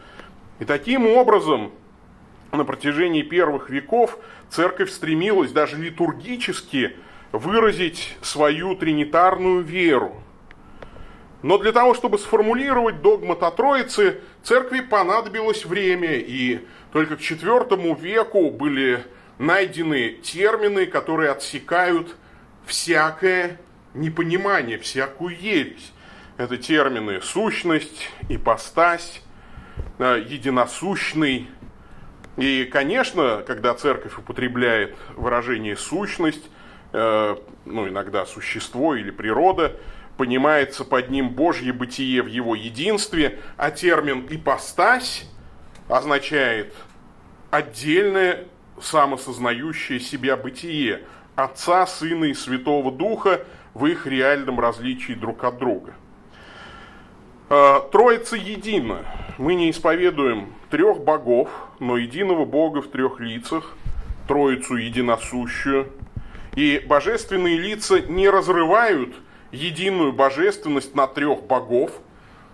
И 0.59 0.65
таким 0.65 1.07
образом 1.07 1.71
на 2.51 2.65
протяжении 2.65 3.21
первых 3.21 3.69
веков 3.69 4.17
церковь 4.49 4.91
стремилась 4.91 5.51
даже 5.51 5.77
литургически 5.77 6.95
выразить 7.31 8.17
свою 8.21 8.75
тринитарную 8.75 9.61
веру. 9.61 10.23
Но 11.41 11.57
для 11.57 11.71
того, 11.71 11.93
чтобы 11.93 12.17
сформулировать 12.17 13.01
догмат 13.01 13.43
о 13.43 13.51
Троице, 13.51 14.19
церкви 14.43 14.81
понадобилось 14.81 15.65
время, 15.65 16.15
и 16.15 16.59
только 16.91 17.15
к 17.15 17.21
IV 17.21 17.99
веку 17.99 18.49
были 18.51 19.03
найдены 19.37 20.17
термины, 20.21 20.85
которые 20.85 21.31
отсекают 21.31 22.15
всякое 22.65 23.57
непонимание, 23.93 24.77
всякую 24.77 25.39
ересь. 25.39 25.93
Это 26.37 26.57
термины 26.57 27.21
сущность, 27.21 28.09
ипостась, 28.27 29.21
единосущный. 29.97 31.47
И, 32.39 32.65
конечно, 32.65 33.43
когда 33.45 33.73
церковь 33.73 34.17
употребляет 34.17 34.95
выражение 35.17 35.75
сущность, 35.75 36.49
э, 36.93 37.35
ну, 37.65 37.87
иногда 37.87 38.25
существо 38.25 38.95
или 38.95 39.11
природа, 39.11 39.75
понимается 40.15 40.85
под 40.85 41.09
ним 41.09 41.29
Божье 41.29 41.73
бытие 41.73 42.21
в 42.21 42.27
его 42.27 42.55
единстве, 42.55 43.39
а 43.57 43.71
термин 43.71 44.25
ипостась 44.29 45.29
означает 45.89 46.73
отдельное 47.51 48.45
самосознающее 48.81 49.99
себя 49.99 50.37
бытие 50.37 51.01
Отца, 51.35 51.85
Сына 51.87 52.25
и 52.25 52.33
Святого 52.33 52.91
Духа 52.91 53.41
в 53.73 53.85
их 53.85 54.07
реальном 54.07 54.59
различии 54.59 55.13
друг 55.13 55.43
от 55.43 55.57
друга. 55.57 55.93
А, 57.49 57.81
Троица 57.81 58.35
едина. 58.35 59.05
Мы 59.39 59.55
не 59.55 59.71
исповедуем 59.71 60.53
трех 60.69 60.99
богов, 60.99 61.47
но 61.79 61.95
единого 61.95 62.43
Бога 62.43 62.81
в 62.81 62.89
трех 62.89 63.21
лицах, 63.21 63.73
Троицу 64.27 64.75
единосущую. 64.75 65.93
И 66.55 66.83
божественные 66.85 67.57
лица 67.57 68.01
не 68.01 68.27
разрывают 68.27 69.15
единую 69.53 70.11
божественность 70.11 70.93
на 70.93 71.07
трех 71.07 71.43
богов, 71.43 71.93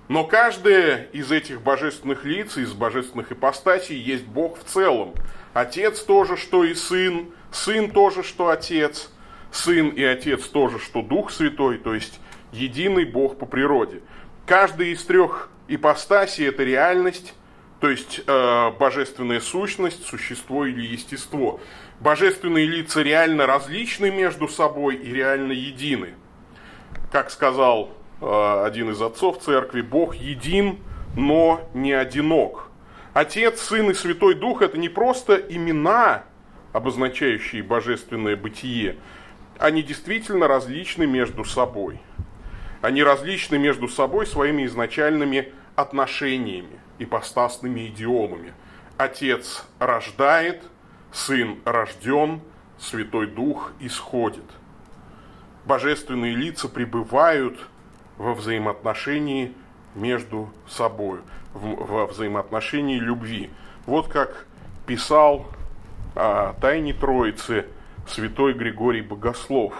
но 0.09 0.25
каждое 0.25 1.07
из 1.11 1.31
этих 1.31 1.63
божественных 1.63 2.23
лиц, 2.23 2.55
из 2.55 2.73
божественных 2.73 3.31
ипостасей 3.31 3.97
есть 3.97 4.27
Бог 4.27 4.59
в 4.59 4.63
целом. 4.65 5.15
Отец 5.55 6.01
тоже, 6.01 6.37
что 6.37 6.63
и 6.63 6.75
Сын, 6.75 7.31
Сын 7.51 7.89
тоже, 7.89 8.21
что 8.21 8.49
Отец, 8.49 9.11
Сын 9.49 9.89
и 9.89 10.03
Отец 10.03 10.43
тоже, 10.43 10.77
что 10.77 11.01
Дух 11.01 11.31
Святой, 11.31 11.79
то 11.79 11.95
есть 11.95 12.19
единый 12.51 13.05
Бог 13.05 13.39
по 13.39 13.47
природе. 13.47 14.03
Каждый 14.45 14.91
из 14.91 15.03
трех 15.03 15.49
ипостасей– 15.67 16.47
это 16.49 16.63
реальность, 16.63 17.33
то 17.79 17.89
есть 17.89 18.21
э, 18.25 18.71
божественная 18.79 19.39
сущность, 19.39 20.05
существо 20.05 20.65
или 20.65 20.85
естество. 20.85 21.59
Божественные 21.99 22.65
лица 22.65 23.01
реально 23.01 23.45
различны 23.45 24.11
между 24.11 24.47
собой 24.47 24.95
и 24.95 25.13
реально 25.13 25.51
едины. 25.51 26.15
Как 27.11 27.31
сказал 27.31 27.91
э, 28.21 28.63
один 28.65 28.91
из 28.91 29.01
отцов 29.01 29.39
церкви, 29.39 29.81
Бог 29.81 30.15
един, 30.15 30.79
но 31.15 31.61
не 31.73 31.93
одинок. 31.93 32.69
Отец, 33.13 33.61
Сын 33.61 33.91
и 33.91 33.93
Святой 33.93 34.35
Дух– 34.35 34.61
это 34.63 34.77
не 34.77 34.89
просто 34.89 35.35
имена, 35.35 36.23
обозначающие 36.73 37.63
божественное 37.63 38.35
бытие, 38.35 38.97
они 39.57 39.81
действительно 39.81 40.47
различны 40.47 41.07
между 41.07 41.45
собой. 41.45 42.01
Они 42.85 43.01
различны 43.01 43.57
между 43.57 43.87
собой 43.87 44.27
своими 44.27 44.63
изначальными 44.67 45.51
отношениями, 45.75 46.79
ипостасными 46.99 47.87
идиомами. 47.87 48.53
Отец 48.95 49.65
рождает, 49.79 50.61
Сын 51.11 51.57
рожден, 51.65 52.41
Святой 52.77 53.25
Дух 53.25 53.71
исходит. 53.79 54.43
Божественные 55.65 56.35
лица 56.35 56.69
пребывают 56.69 57.57
во 58.19 58.35
взаимоотношении 58.35 59.55
между 59.95 60.53
собой, 60.67 61.21
во 61.55 62.05
взаимоотношении 62.05 62.99
любви. 62.99 63.49
Вот 63.87 64.09
как 64.09 64.45
писал 64.85 65.47
о 66.13 66.53
Тайне 66.61 66.93
Троицы 66.93 67.65
святой 68.07 68.53
Григорий 68.53 69.01
Богослов. 69.01 69.73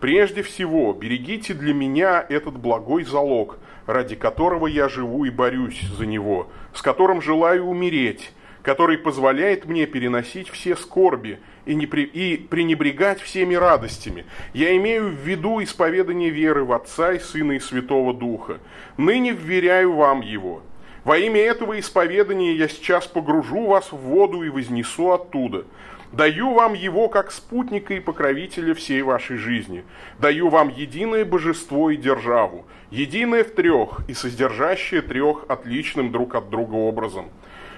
«Прежде 0.00 0.42
всего, 0.42 0.92
берегите 0.92 1.54
для 1.54 1.74
меня 1.74 2.24
этот 2.28 2.56
благой 2.56 3.04
залог, 3.04 3.58
ради 3.86 4.14
которого 4.14 4.66
я 4.66 4.88
живу 4.88 5.24
и 5.24 5.30
борюсь 5.30 5.80
за 5.80 6.06
него, 6.06 6.48
с 6.74 6.82
которым 6.82 7.22
желаю 7.22 7.64
умереть, 7.64 8.32
который 8.62 8.98
позволяет 8.98 9.64
мне 9.64 9.86
переносить 9.86 10.50
все 10.50 10.76
скорби 10.76 11.38
и, 11.64 11.74
не 11.74 11.86
при, 11.86 12.02
и 12.02 12.36
пренебрегать 12.36 13.20
всеми 13.20 13.54
радостями. 13.54 14.26
Я 14.52 14.76
имею 14.76 15.08
в 15.08 15.14
виду 15.14 15.62
исповедание 15.62 16.30
веры 16.30 16.64
в 16.64 16.72
Отца 16.72 17.14
и 17.14 17.18
Сына 17.18 17.52
и 17.52 17.60
Святого 17.60 18.12
Духа. 18.12 18.58
Ныне 18.98 19.32
вверяю 19.32 19.94
вам 19.94 20.20
его. 20.20 20.62
Во 21.04 21.16
имя 21.16 21.40
этого 21.40 21.80
исповедания 21.80 22.54
я 22.54 22.68
сейчас 22.68 23.06
погружу 23.06 23.66
вас 23.66 23.90
в 23.90 23.96
воду 23.96 24.42
и 24.42 24.50
вознесу 24.50 25.12
оттуда. 25.12 25.64
Даю 26.12 26.54
вам 26.54 26.72
его 26.72 27.08
как 27.08 27.30
спутника 27.30 27.92
и 27.92 28.00
покровителя 28.00 28.74
всей 28.74 29.02
вашей 29.02 29.36
жизни. 29.36 29.84
Даю 30.18 30.48
вам 30.48 30.70
единое 30.70 31.24
божество 31.26 31.90
и 31.90 31.96
державу, 31.96 32.66
единое 32.90 33.44
в 33.44 33.50
трех 33.50 34.00
и 34.08 34.14
содержащее 34.14 35.02
трех 35.02 35.44
отличным 35.48 36.10
друг 36.10 36.34
от 36.34 36.48
друга 36.48 36.74
образом. 36.74 37.26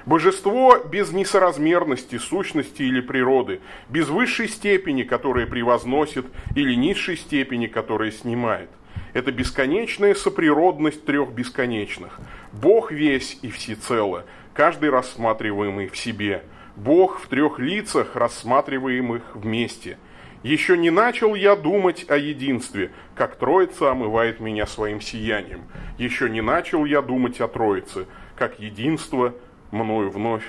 Божество 0.07 0.79
без 0.79 1.13
несоразмерности, 1.13 2.19
сущности 2.19 2.83
или 2.83 3.01
природы, 3.01 3.61
без 3.89 4.09
высшей 4.09 4.49
степени, 4.49 5.03
которая 5.03 5.47
превозносит, 5.47 6.27
или 6.55 6.75
низшей 6.75 7.17
степени, 7.17 7.67
которая 7.67 8.13
снимает. 8.13 8.71
Это 9.13 9.33
бесконечная 9.33 10.15
соприродность 10.15 11.05
трех 11.05 11.33
бесконечных. 11.33 12.21
Бог 12.53 12.93
весь 12.93 13.39
и 13.43 13.51
всецело, 13.51 14.25
каждый 14.55 14.91
рассматриваемый 14.91 15.89
в 15.89 15.97
себе. 15.97 16.45
Бог 16.77 17.21
в 17.21 17.29
трех 17.29 17.59
лицах, 17.59 18.17
рассматриваемых 18.17 19.35
вместе. 19.35 19.99
Еще 20.43 20.79
не 20.79 20.91
начал 20.91 21.35
я 21.35 21.55
думать 21.55 22.07
о 22.09 22.17
единстве, 22.17 22.93
как 23.15 23.37
Троица 23.37 23.91
омывает 23.91 24.41
меня 24.41 24.67
своим 24.67 25.01
сиянием. 25.01 25.65
Еще 25.99 26.31
не 26.31 26.41
начал 26.41 26.87
я 26.87 27.03
думать 27.03 27.41
о 27.41 27.49
Троице, 27.49 28.07
как 28.37 28.59
единство 28.59 29.35
мною 29.71 30.11
вновь 30.11 30.45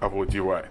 овладевает. 0.00 0.70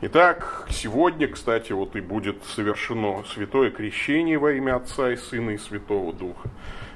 Итак, 0.00 0.68
сегодня, 0.70 1.26
кстати, 1.26 1.72
вот 1.72 1.96
и 1.96 2.00
будет 2.00 2.44
совершено 2.44 3.24
святое 3.24 3.72
крещение 3.72 4.38
во 4.38 4.52
имя 4.52 4.76
Отца 4.76 5.10
и 5.10 5.16
Сына 5.16 5.50
и 5.50 5.58
Святого 5.58 6.12
Духа. 6.12 6.48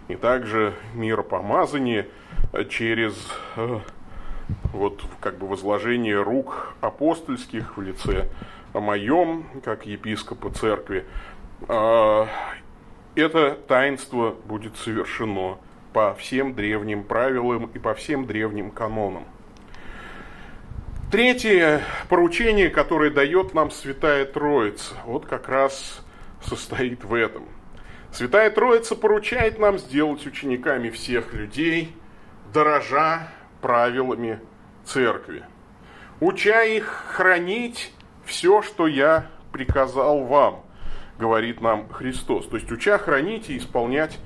И 0.06 0.14
также 0.14 0.74
миропомазание 0.94 2.06
через 2.68 3.16
э, 3.56 3.80
вот 4.72 5.02
как 5.20 5.38
бы 5.38 5.46
возложение 5.46 6.20
рук 6.20 6.74
апостольских 6.80 7.76
в 7.76 7.82
лице 7.82 8.28
моем, 8.72 9.46
как 9.64 9.86
епископа 9.86 10.50
церкви. 10.50 11.04
А, 11.68 12.28
это 13.14 13.58
таинство 13.68 14.34
будет 14.46 14.76
совершено 14.76 15.58
по 15.92 16.14
всем 16.14 16.54
древним 16.54 17.04
правилам 17.04 17.70
и 17.74 17.78
по 17.78 17.94
всем 17.94 18.26
древним 18.26 18.70
канонам. 18.70 19.24
Третье 21.10 21.82
поручение, 22.08 22.70
которое 22.70 23.10
дает 23.10 23.52
нам 23.52 23.70
Святая 23.70 24.24
Троица, 24.24 24.94
вот 25.04 25.26
как 25.26 25.48
раз 25.50 26.02
состоит 26.42 27.04
в 27.04 27.12
этом. 27.12 27.44
Святая 28.10 28.50
Троица 28.50 28.96
поручает 28.96 29.58
нам 29.58 29.78
сделать 29.78 30.26
учениками 30.26 30.88
всех 30.88 31.34
людей, 31.34 31.94
дорожа 32.54 33.28
правилами 33.62 34.40
церкви, 34.84 35.44
уча 36.20 36.64
их 36.64 36.84
хранить 37.14 37.94
все, 38.26 38.60
что 38.60 38.86
я 38.86 39.26
приказал 39.52 40.24
вам, 40.24 40.60
говорит 41.18 41.62
нам 41.62 41.88
Христос. 41.88 42.46
То 42.46 42.56
есть 42.56 42.70
уча 42.70 42.98
хранить 42.98 43.48
и 43.48 43.56
исполнять 43.56 44.18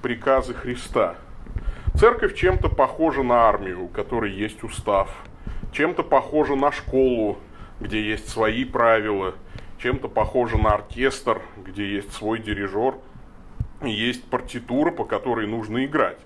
приказы 0.00 0.54
Христа. 0.54 1.16
Церковь 1.94 2.34
чем-то 2.34 2.70
похожа 2.70 3.22
на 3.22 3.46
армию, 3.48 3.84
у 3.84 3.88
которой 3.88 4.32
есть 4.32 4.64
устав– 4.64 5.10
чем-то 5.74 6.04
похоже 6.04 6.54
на 6.54 6.70
школу, 6.70 7.38
где 7.80 8.00
есть 8.00 8.28
свои 8.28 8.64
правила, 8.64 9.34
чем-то 9.78 10.08
похоже 10.08 10.56
на 10.56 10.72
оркестр, 10.72 11.42
где 11.56 11.96
есть 11.96 12.12
свой 12.12 12.38
дирижер, 12.38 12.94
есть 13.82 14.24
партитура, 14.30 14.92
по 14.92 15.04
которой 15.04 15.46
нужно 15.46 15.84
играть. 15.84 16.18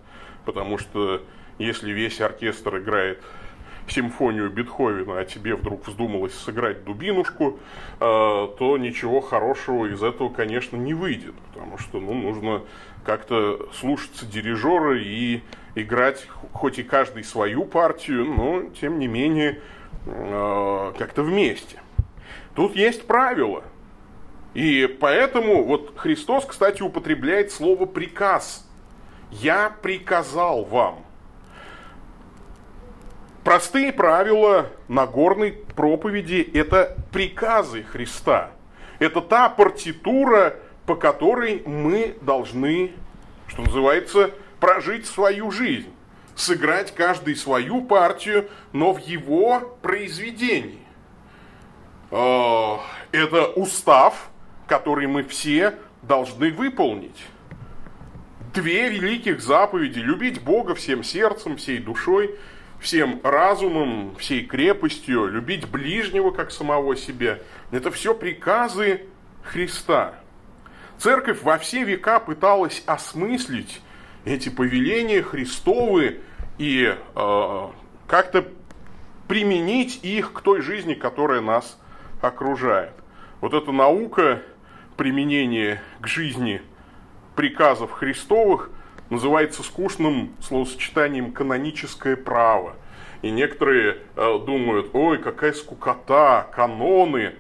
Потому 0.45 0.79
что 0.79 1.23
если 1.59 1.93
весь 1.93 2.21
оркестр 2.21 2.79
играет 2.79 3.23
симфонию 3.91 4.51
Бетховена, 4.51 5.19
а 5.19 5.25
тебе 5.25 5.55
вдруг 5.55 5.87
вздумалось 5.87 6.35
сыграть 6.35 6.85
дубинушку, 6.85 7.59
э, 7.95 7.99
то 8.01 8.77
ничего 8.79 9.21
хорошего 9.21 9.87
из 9.87 10.03
этого, 10.03 10.29
конечно, 10.29 10.77
не 10.77 10.95
выйдет, 10.95 11.35
потому 11.53 11.79
что 11.79 12.01
ну, 12.01 12.15
нужно 12.15 12.63
как-то 13.05 13.69
слушаться 13.75 14.27
дирижера 14.27 14.99
и 14.99 15.43
играть 15.75 16.27
хоть 16.53 16.79
и 16.79 16.83
каждый 16.83 17.25
свою 17.25 17.65
партию, 17.65 18.27
но 18.27 18.63
тем 18.81 18.99
не 18.99 19.07
менее 19.07 19.61
э, 20.07 20.93
как-то 20.99 21.23
вместе. 21.23 21.81
Тут 22.55 22.77
есть 22.77 23.07
правила. 23.07 23.63
И 24.55 24.87
поэтому 25.01 25.65
вот 25.65 25.97
Христос, 25.97 26.45
кстати, 26.45 26.83
употребляет 26.83 27.53
слово 27.53 27.87
приказ. 27.87 28.69
Я 29.31 29.71
приказал 29.83 30.65
вам. 30.65 31.05
Простые 33.49 33.95
правила 33.95 34.67
Нагорной 34.89 35.53
проповеди– 35.53 36.51
это 36.53 36.99
приказы 37.11 37.83
Христа. 37.83 38.51
Это 38.99 39.23
та 39.23 39.49
партитура, 39.49 40.57
по 40.85 40.95
которой 40.95 41.63
мы 41.65 42.15
должны, 42.21 42.93
что 43.47 43.63
называется, 43.63 44.33
прожить 44.61 45.07
свою 45.07 45.51
жизнь. 45.51 45.89
Сыграть 46.37 46.95
каждый 46.95 47.37
свою 47.37 47.81
партию, 47.81 48.51
но 48.75 48.93
в 48.93 48.99
его 48.99 49.79
произведении. 49.81 50.85
А, 52.11 52.81
это 53.13 53.47
устав, 53.47 54.29
который 54.67 55.07
мы 55.07 55.23
все 55.23 55.77
должны 56.03 56.51
выполнить. 56.53 57.25
Две 58.53 58.91
великих 58.91 59.41
заповеди– 59.41 59.99
любить 60.01 60.43
Бога 60.43 60.75
всем 60.75 61.03
сердцем, 61.03 61.57
всей 61.57 61.79
душой– 61.79 62.35
всем 62.81 63.21
разумом, 63.23 64.15
всей 64.17 64.45
крепостью, 64.45 65.27
любить 65.27 65.69
ближнего 65.69 66.31
как 66.31 66.51
самого 66.51 66.97
себя. 66.97 67.39
Это 67.71 67.91
все 67.91 68.15
приказы 68.15 69.07
Христа. 69.43 70.15
Церковь 70.99 71.43
во 71.43 71.59
все 71.59 71.85
века 71.85 72.21
пыталась 72.21 72.83
осмыслить 72.87 73.81
эти 74.25 74.49
повеления 74.49 75.23
Христовы 75.23 76.21
и 76.59 76.95
э, 77.15 77.69
как-то 78.07 78.49
применить 79.27 80.01
их 80.03 80.33
к 80.33 80.41
той 80.41 80.61
жизни, 80.61 80.95
которая 80.95 81.41
нас 81.41 81.79
окружает. 82.21 82.93
Вот 83.41 83.55
эта 83.55 83.71
наука 83.71 84.43
применения 84.97 85.81
к 86.01 86.07
жизни 86.07 86.63
приказов 87.37 87.93
Христовых– 87.93 88.71
называется 89.11 89.63
скучным 89.63 90.33
словосочетанием 90.41 91.33
каноническое 91.33 92.17
право. 92.17 92.75
И 93.23 93.31
некоторые 93.31 93.99
э, 94.17 94.39
думают, 94.47 94.91
ой, 94.95 95.19
какая 95.19 95.53
скукота, 95.53 96.47
каноны. 96.53 97.35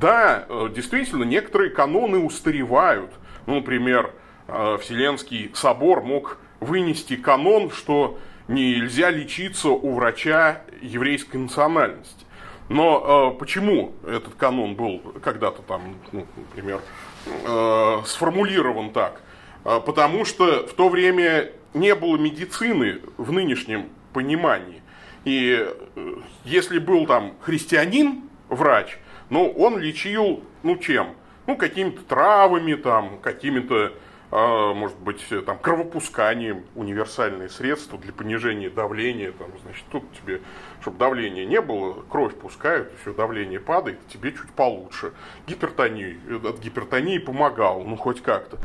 Да, 0.00 0.44
э, 0.48 0.68
действительно, 0.74 1.24
некоторые 1.24 1.70
каноны 1.70 2.18
устаревают. 2.18 3.12
Ну, 3.46 3.56
например, 3.56 4.12
э, 4.48 4.78
Вселенский 4.80 5.50
собор 5.54 6.02
мог 6.02 6.38
вынести 6.58 7.16
канон, 7.16 7.70
что 7.70 8.18
нельзя 8.48 9.10
лечиться 9.10 9.68
у 9.68 9.94
врача 9.94 10.62
еврейской 10.82 11.36
национальности. 11.36 12.26
Но 12.68 13.32
э, 13.34 13.38
почему 13.38 13.94
этот 14.06 14.34
канон 14.34 14.74
был 14.74 15.00
когда-то 15.22 15.62
там, 15.62 15.96
ну, 16.12 16.26
например, 16.36 16.80
э, 17.26 18.02
сформулирован 18.04 18.90
так? 18.90 19.20
А, 19.64 19.80
потому 19.80 20.24
что 20.24 20.66
в 20.66 20.72
то 20.74 20.88
время 20.88 21.52
не 21.74 21.94
было 21.94 22.16
медицины 22.16 23.00
в 23.16 23.32
нынешнем 23.32 23.88
понимании. 24.12 24.82
И 25.24 25.66
э, 25.96 26.14
если 26.44 26.78
был 26.78 27.06
там 27.06 27.34
христианин, 27.40 28.22
врач, 28.48 28.98
ну, 29.28 29.50
он 29.50 29.78
лечил, 29.78 30.42
ну, 30.62 30.76
чем? 30.76 31.14
Ну, 31.46 31.56
какими-то 31.56 32.02
травами, 32.02 32.74
там, 32.74 33.18
какими-то, 33.20 33.92
э, 34.32 34.72
может 34.74 34.98
быть, 34.98 35.22
там, 35.44 35.58
кровопусканием, 35.58 36.64
универсальные 36.74 37.50
средства 37.50 37.98
для 37.98 38.12
понижения 38.12 38.70
давления, 38.70 39.32
там, 39.32 39.50
значит, 39.62 39.84
тут 39.90 40.04
тебе, 40.14 40.40
чтобы 40.80 40.98
давления 40.98 41.44
не 41.44 41.60
было, 41.60 42.02
кровь 42.08 42.34
пускают, 42.34 42.90
все, 43.02 43.12
давление 43.12 43.60
падает, 43.60 43.98
тебе 44.08 44.32
чуть 44.32 44.50
получше. 44.50 45.12
Гипертонии, 45.46 46.18
от 46.48 46.58
гипертонии 46.58 47.18
помогал, 47.18 47.84
ну, 47.84 47.96
хоть 47.96 48.22
как-то 48.22 48.58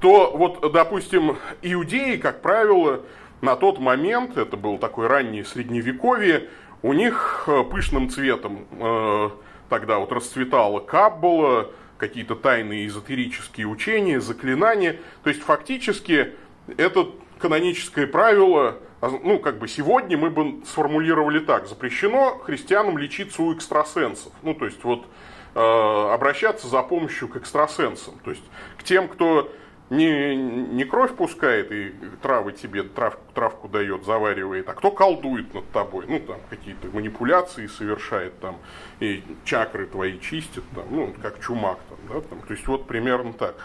то 0.00 0.32
вот, 0.36 0.72
допустим, 0.72 1.36
иудеи, 1.62 2.16
как 2.16 2.42
правило, 2.42 3.00
на 3.40 3.56
тот 3.56 3.78
момент, 3.78 4.36
это 4.36 4.56
был 4.56 4.78
такой 4.78 5.06
раннее 5.06 5.44
средневековье, 5.44 6.48
у 6.82 6.92
них 6.92 7.44
э, 7.46 7.62
пышным 7.64 8.10
цветом 8.10 8.66
э, 8.72 9.30
тогда 9.68 9.98
вот 9.98 10.12
расцветала 10.12 10.80
каббала, 10.80 11.70
какие-то 11.98 12.34
тайные 12.34 12.86
эзотерические 12.86 13.66
учения, 13.66 14.20
заклинания. 14.20 14.98
То 15.22 15.30
есть 15.30 15.42
фактически 15.42 16.32
это 16.76 17.10
каноническое 17.38 18.06
правило, 18.06 18.78
а, 19.00 19.10
ну 19.10 19.38
как 19.38 19.58
бы 19.58 19.68
сегодня 19.68 20.16
мы 20.16 20.30
бы 20.30 20.64
сформулировали 20.66 21.38
так, 21.38 21.66
запрещено 21.66 22.38
христианам 22.38 22.98
лечиться 22.98 23.42
у 23.42 23.54
экстрасенсов. 23.54 24.32
Ну 24.42 24.54
то 24.54 24.66
есть 24.66 24.82
вот 24.84 25.06
э, 25.54 26.08
обращаться 26.12 26.68
за 26.68 26.82
помощью 26.82 27.28
к 27.28 27.36
экстрасенсам. 27.36 28.18
То 28.24 28.30
есть 28.30 28.44
к 28.76 28.82
тем, 28.82 29.08
кто 29.08 29.50
не, 29.90 30.36
не 30.36 30.84
кровь 30.84 31.14
пускает 31.14 31.70
и 31.70 31.92
травы 32.22 32.52
тебе, 32.52 32.84
трав, 32.84 33.18
травку 33.34 33.68
дает, 33.68 34.04
заваривает, 34.04 34.68
а 34.68 34.72
кто 34.72 34.90
колдует 34.90 35.52
над 35.52 35.70
тобой, 35.72 36.06
ну, 36.08 36.20
там, 36.20 36.38
какие-то 36.48 36.88
манипуляции 36.88 37.66
совершает, 37.66 38.38
там, 38.40 38.58
и 39.00 39.22
чакры 39.44 39.86
твои 39.86 40.18
чистит, 40.20 40.64
там, 40.74 40.86
ну, 40.90 41.14
как 41.20 41.40
чумак, 41.40 41.78
там, 41.88 41.98
да, 42.08 42.26
там, 42.26 42.40
то 42.40 42.52
есть, 42.52 42.66
вот 42.66 42.86
примерно 42.86 43.34
так. 43.34 43.56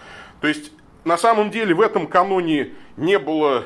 То 0.42 0.48
есть, 0.48 0.74
на 1.06 1.18
самом 1.18 1.52
деле, 1.52 1.74
в 1.74 1.82
этом 1.82 2.08
каноне 2.08 2.74
не 2.98 3.18
было 3.18 3.66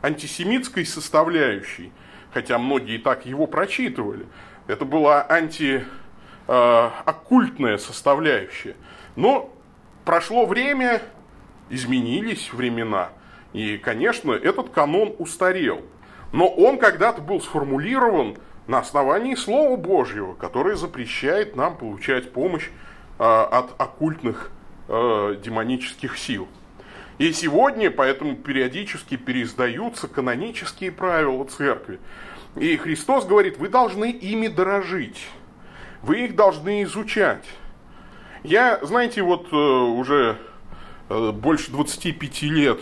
антисемитской 0.00 0.86
составляющей, 0.86 1.92
хотя 2.32 2.58
многие 2.58 2.98
так 2.98 3.26
его 3.26 3.46
прочитывали. 3.46 4.26
Это 4.66 4.84
была 4.84 5.24
антиоккультная 5.28 7.74
э, 7.74 7.78
составляющая. 7.78 8.76
Но 9.16 9.52
прошло 10.04 10.46
время, 10.46 11.02
изменились 11.72 12.52
времена. 12.52 13.08
И, 13.52 13.78
конечно, 13.78 14.32
этот 14.32 14.70
канон 14.70 15.14
устарел. 15.18 15.80
Но 16.32 16.46
он 16.48 16.78
когда-то 16.78 17.20
был 17.20 17.40
сформулирован 17.40 18.36
на 18.66 18.78
основании 18.78 19.34
Слова 19.34 19.76
Божьего, 19.76 20.34
которое 20.34 20.76
запрещает 20.76 21.56
нам 21.56 21.76
получать 21.76 22.32
помощь 22.32 22.68
э, 23.18 23.24
от 23.24 23.74
оккультных 23.80 24.50
э, 24.88 25.36
демонических 25.42 26.16
сил. 26.18 26.46
И 27.18 27.32
сегодня 27.32 27.90
поэтому 27.90 28.36
периодически 28.36 29.16
переиздаются 29.16 30.08
канонические 30.08 30.92
правила 30.92 31.44
церкви. 31.44 32.00
И 32.56 32.76
Христос 32.76 33.24
говорит, 33.24 33.58
вы 33.58 33.68
должны 33.68 34.10
ими 34.10 34.48
дорожить, 34.48 35.26
вы 36.02 36.24
их 36.24 36.36
должны 36.36 36.82
изучать. 36.82 37.44
Я, 38.42 38.78
знаете, 38.82 39.22
вот 39.22 39.48
э, 39.52 39.56
уже 39.56 40.38
больше 41.32 41.70
25 41.70 42.42
лет 42.42 42.80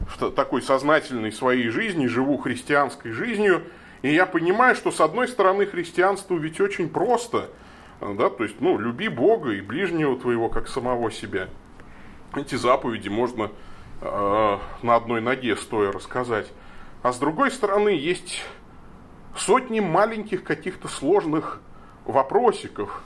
в 0.00 0.30
такой 0.30 0.62
сознательной 0.62 1.32
своей 1.32 1.68
жизни, 1.68 2.06
живу 2.06 2.36
христианской 2.36 3.12
жизнью, 3.12 3.64
и 4.02 4.12
я 4.12 4.26
понимаю, 4.26 4.76
что 4.76 4.90
с 4.90 5.00
одной 5.00 5.26
стороны 5.28 5.66
христианство 5.66 6.36
ведь 6.36 6.60
очень 6.60 6.88
просто, 6.88 7.50
э, 8.00 8.14
да, 8.16 8.30
то 8.30 8.44
есть, 8.44 8.60
ну, 8.60 8.78
люби 8.78 9.08
Бога 9.08 9.50
и 9.50 9.60
ближнего 9.60 10.18
твоего, 10.18 10.48
как 10.48 10.68
самого 10.68 11.10
себя. 11.10 11.48
Эти 12.34 12.54
заповеди 12.54 13.08
можно 13.08 13.50
э, 14.00 14.58
на 14.82 14.94
одной 14.94 15.20
ноге 15.20 15.56
стоя 15.56 15.90
рассказать. 15.90 16.52
А 17.02 17.12
с 17.12 17.18
другой 17.18 17.50
стороны, 17.50 17.88
есть 17.88 18.42
сотни 19.36 19.80
маленьких 19.80 20.44
каких-то 20.44 20.88
сложных 20.88 21.60
вопросиков, 22.04 23.02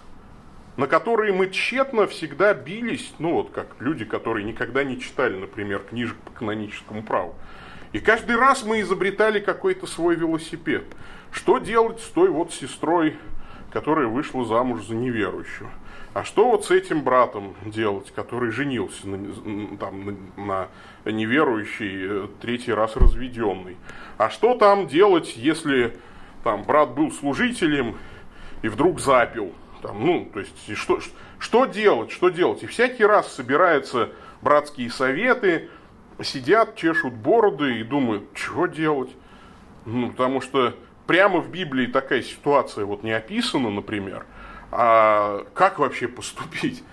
на 0.76 0.86
которые 0.86 1.32
мы 1.32 1.50
тщетно 1.50 2.06
всегда 2.06 2.54
бились, 2.54 3.12
ну 3.18 3.34
вот 3.34 3.50
как 3.50 3.76
люди, 3.80 4.04
которые 4.04 4.44
никогда 4.44 4.84
не 4.84 5.00
читали, 5.00 5.36
например, 5.36 5.80
книжек 5.80 6.16
по 6.18 6.30
каноническому 6.30 7.02
праву. 7.02 7.34
И 7.92 7.98
каждый 7.98 8.36
раз 8.36 8.64
мы 8.64 8.80
изобретали 8.80 9.40
какой-то 9.40 9.86
свой 9.86 10.14
велосипед. 10.14 10.84
Что 11.32 11.58
делать 11.58 12.00
с 12.00 12.08
той 12.08 12.28
вот 12.28 12.52
сестрой, 12.52 13.16
которая 13.72 14.06
вышла 14.06 14.44
замуж 14.44 14.84
за 14.86 14.94
неверующую? 14.94 15.70
А 16.12 16.24
что 16.24 16.50
вот 16.50 16.64
с 16.64 16.70
этим 16.72 17.02
братом 17.02 17.54
делать, 17.64 18.12
который 18.14 18.50
женился 18.50 19.08
на, 19.08 19.76
там, 19.76 20.16
на 20.36 20.68
неверующий, 21.04 22.24
э, 22.24 22.28
третий 22.40 22.72
раз 22.72 22.96
разведенный? 22.96 23.76
А 24.18 24.28
что 24.28 24.56
там 24.56 24.88
делать, 24.88 25.36
если 25.36 25.96
там 26.42 26.64
брат 26.64 26.90
был 26.94 27.12
служителем 27.12 27.96
и 28.62 28.68
вдруг 28.68 28.98
запил? 28.98 29.52
Там, 29.82 30.04
ну, 30.04 30.28
то 30.32 30.40
есть, 30.40 30.76
что, 30.76 31.00
что 31.38 31.64
делать, 31.66 32.10
что 32.10 32.28
делать? 32.28 32.62
И 32.62 32.66
всякий 32.66 33.04
раз 33.04 33.32
собираются 33.32 34.10
братские 34.42 34.90
советы, 34.90 35.68
сидят, 36.22 36.76
чешут 36.76 37.14
бороды 37.14 37.80
и 37.80 37.84
думают, 37.84 38.24
что 38.34 38.66
делать. 38.66 39.10
Ну, 39.86 40.10
потому 40.10 40.40
что 40.40 40.74
прямо 41.06 41.40
в 41.40 41.50
Библии 41.50 41.86
такая 41.86 42.22
ситуация 42.22 42.84
вот 42.84 43.02
не 43.02 43.12
описана, 43.12 43.70
например, 43.70 44.26
а 44.70 45.44
как 45.54 45.78
вообще 45.78 46.08
поступить? 46.08 46.84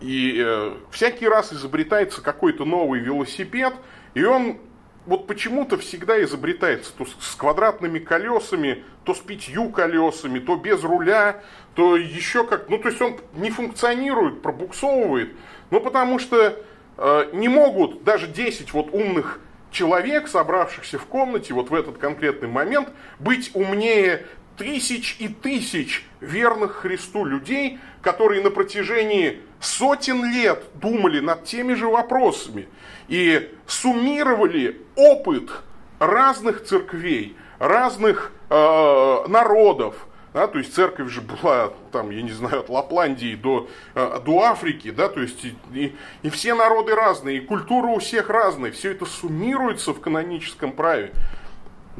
И 0.00 0.42
э, 0.42 0.74
всякий 0.90 1.28
раз 1.28 1.52
изобретается 1.52 2.22
какой-то 2.22 2.64
новый 2.64 3.00
велосипед, 3.00 3.74
и 4.14 4.24
он 4.24 4.58
вот 5.06 5.26
почему-то 5.26 5.78
всегда 5.78 6.22
изобретается 6.22 6.92
то 6.96 7.04
с 7.04 7.34
квадратными 7.34 7.98
колесами, 7.98 8.84
то 9.04 9.14
с 9.14 9.18
пятью 9.18 9.70
колесами, 9.70 10.38
то 10.38 10.56
без 10.56 10.82
руля, 10.82 11.42
то 11.74 11.96
еще 11.96 12.44
как, 12.44 12.68
ну 12.68 12.78
то 12.78 12.88
есть 12.88 13.00
он 13.00 13.16
не 13.34 13.50
функционирует, 13.50 14.42
пробуксовывает, 14.42 15.32
ну 15.70 15.80
потому 15.80 16.18
что 16.18 16.62
э, 16.96 17.30
не 17.32 17.48
могут 17.48 18.04
даже 18.04 18.26
10 18.26 18.72
вот 18.72 18.92
умных 18.92 19.40
человек, 19.70 20.28
собравшихся 20.28 20.98
в 20.98 21.06
комнате 21.06 21.54
вот 21.54 21.70
в 21.70 21.74
этот 21.74 21.98
конкретный 21.98 22.48
момент, 22.48 22.90
быть 23.18 23.50
умнее 23.54 24.26
тысяч 24.60 25.16
и 25.18 25.28
тысяч 25.28 26.04
верных 26.20 26.72
Христу 26.82 27.24
людей, 27.24 27.78
которые 28.02 28.42
на 28.42 28.50
протяжении 28.50 29.40
сотен 29.58 30.22
лет 30.34 30.64
думали 30.74 31.20
над 31.20 31.44
теми 31.44 31.72
же 31.72 31.88
вопросами 31.88 32.68
и 33.08 33.50
суммировали 33.66 34.82
опыт 34.96 35.50
разных 35.98 36.62
церквей, 36.64 37.38
разных 37.58 38.32
э, 38.50 39.24
народов, 39.28 40.06
да, 40.34 40.46
то 40.46 40.58
есть 40.58 40.74
церковь 40.74 41.10
же 41.10 41.22
была, 41.22 41.72
там, 41.90 42.10
я 42.10 42.20
не 42.20 42.32
знаю, 42.32 42.60
от 42.60 42.68
Лапландии 42.68 43.36
до, 43.36 43.66
э, 43.94 44.20
до 44.26 44.42
Африки, 44.42 44.90
да, 44.90 45.08
то 45.08 45.22
есть 45.22 45.42
и, 45.42 45.54
и, 45.72 45.96
и 46.22 46.28
все 46.28 46.52
народы 46.52 46.94
разные, 46.94 47.38
и 47.38 47.40
культура 47.40 47.86
у 47.86 47.98
всех 47.98 48.28
разная, 48.28 48.72
все 48.72 48.90
это 48.90 49.06
суммируется 49.06 49.94
в 49.94 50.00
каноническом 50.00 50.72
праве. 50.72 51.12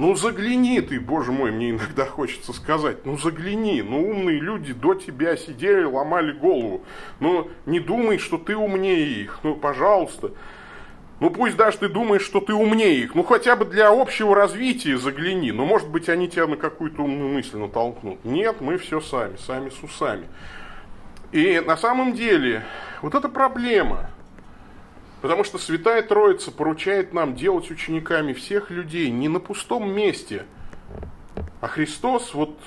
Ну 0.00 0.14
загляни 0.14 0.80
ты, 0.80 0.98
боже 0.98 1.30
мой, 1.30 1.52
мне 1.52 1.72
иногда 1.72 2.06
хочется 2.06 2.54
сказать, 2.54 3.04
ну 3.04 3.18
загляни, 3.18 3.82
ну 3.82 4.08
умные 4.08 4.40
люди 4.40 4.72
до 4.72 4.94
тебя 4.94 5.36
сидели, 5.36 5.84
ломали 5.84 6.32
голову, 6.32 6.84
ну 7.20 7.50
не 7.66 7.80
думай, 7.80 8.16
что 8.16 8.38
ты 8.38 8.56
умнее 8.56 9.24
их, 9.24 9.40
ну 9.42 9.54
пожалуйста. 9.54 10.30
Ну 11.20 11.28
пусть 11.28 11.58
даже 11.58 11.76
ты 11.76 11.90
думаешь, 11.90 12.22
что 12.22 12.40
ты 12.40 12.54
умнее 12.54 12.96
их, 13.00 13.14
ну 13.14 13.22
хотя 13.22 13.56
бы 13.56 13.66
для 13.66 13.90
общего 13.90 14.34
развития 14.34 14.96
загляни. 14.96 15.52
Ну 15.52 15.66
может 15.66 15.90
быть 15.90 16.08
они 16.08 16.30
тебя 16.30 16.46
на 16.46 16.56
какую-то 16.56 17.02
умную 17.02 17.34
мысль 17.34 17.58
натолкнут. 17.58 18.24
Нет, 18.24 18.62
мы 18.62 18.78
все 18.78 19.02
сами, 19.02 19.36
сами 19.36 19.68
с 19.68 19.82
усами. 19.82 20.28
И 21.30 21.60
на 21.60 21.76
самом 21.76 22.14
деле 22.14 22.64
вот 23.02 23.14
эта 23.14 23.28
проблема, 23.28 24.08
потому 25.20 25.44
что 25.44 25.58
Святая 25.58 26.02
Троица 26.02 26.50
поручает 26.50 27.12
нам 27.12 27.34
делать 27.34 27.70
учениками 27.70 28.32
всех 28.32 28.70
людей 28.70 29.10
не 29.10 29.28
на 29.28 29.40
пустом 29.40 29.90
месте, 29.90 30.46
а 31.60 31.68
Христос 31.68 32.34
вот 32.34 32.58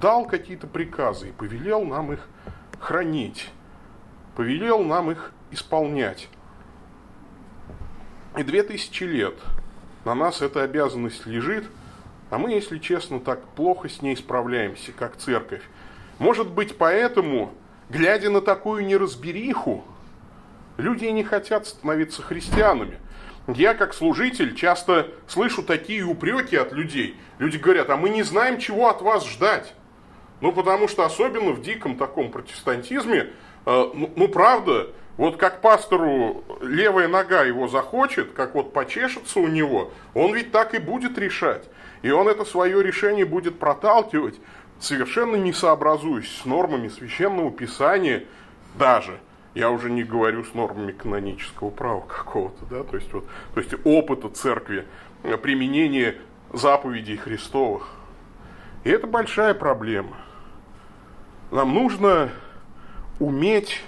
дал 0.00 0.26
какие-то 0.26 0.66
приказы 0.66 1.28
и 1.28 1.32
повелел 1.32 1.84
нам 1.84 2.12
их 2.12 2.26
хранить, 2.78 3.50
повелел 4.34 4.82
нам 4.82 5.10
их 5.10 5.32
исполнять. 5.50 6.28
И 8.36 8.42
две 8.42 8.62
тысячи 8.62 9.04
лет 9.04 9.34
на 10.04 10.14
нас 10.14 10.40
эта 10.40 10.62
обязанность 10.62 11.26
лежит, 11.26 11.64
а 12.30 12.38
мы, 12.38 12.52
если 12.52 12.78
честно, 12.78 13.20
так 13.20 13.44
плохо 13.48 13.88
с 13.88 14.02
ней 14.02 14.16
справляемся, 14.16 14.92
как 14.92 15.16
церковь. 15.16 15.62
Может 16.18 16.48
быть, 16.48 16.78
поэтому, 16.78 17.52
глядя 17.88 18.30
на 18.30 18.40
такую 18.40 18.86
неразбериху, 18.86 19.84
люди 20.80 21.04
не 21.06 21.24
хотят 21.24 21.66
становиться 21.66 22.22
христианами. 22.22 22.98
Я, 23.46 23.74
как 23.74 23.94
служитель, 23.94 24.54
часто 24.54 25.08
слышу 25.26 25.62
такие 25.62 26.02
упреки 26.04 26.56
от 26.56 26.72
людей. 26.72 27.16
Люди 27.38 27.56
говорят, 27.56 27.90
а 27.90 27.96
мы 27.96 28.10
не 28.10 28.22
знаем, 28.22 28.58
чего 28.58 28.88
от 28.88 29.02
вас 29.02 29.26
ждать. 29.26 29.74
Ну, 30.40 30.52
потому 30.52 30.88
что 30.88 31.04
особенно 31.04 31.52
в 31.52 31.62
диком 31.62 31.96
таком 31.96 32.30
протестантизме, 32.30 33.30
э, 33.66 33.90
ну, 33.94 34.10
ну, 34.14 34.28
правда, 34.28 34.88
вот 35.16 35.36
как 35.36 35.60
пастору 35.60 36.44
левая 36.62 37.08
нога 37.08 37.42
его 37.42 37.68
захочет, 37.68 38.32
как 38.32 38.54
вот 38.54 38.72
почешется 38.72 39.40
у 39.40 39.48
него, 39.48 39.92
он 40.14 40.34
ведь 40.34 40.50
так 40.50 40.74
и 40.74 40.78
будет 40.78 41.18
решать. 41.18 41.68
И 42.02 42.10
он 42.10 42.28
это 42.28 42.44
свое 42.44 42.82
решение 42.82 43.26
будет 43.26 43.58
проталкивать, 43.58 44.36
совершенно 44.78 45.36
не 45.36 45.52
сообразуясь 45.52 46.38
с 46.38 46.46
нормами 46.46 46.88
священного 46.88 47.50
писания 47.50 48.24
даже. 48.78 49.20
Я 49.54 49.70
уже 49.70 49.90
не 49.90 50.04
говорю 50.04 50.44
с 50.44 50.54
нормами 50.54 50.92
канонического 50.92 51.70
права 51.70 52.02
какого-то, 52.02 52.64
да, 52.66 52.84
то 52.84 52.96
есть, 52.96 53.12
вот, 53.12 53.24
то 53.52 53.60
есть 53.60 53.74
опыта 53.84 54.28
церкви, 54.28 54.86
применения 55.42 56.16
заповедей 56.52 57.16
Христовых. 57.16 57.88
И 58.84 58.90
это 58.90 59.06
большая 59.06 59.54
проблема. 59.54 60.16
Нам 61.50 61.74
нужно 61.74 62.30
уметь 63.18 63.82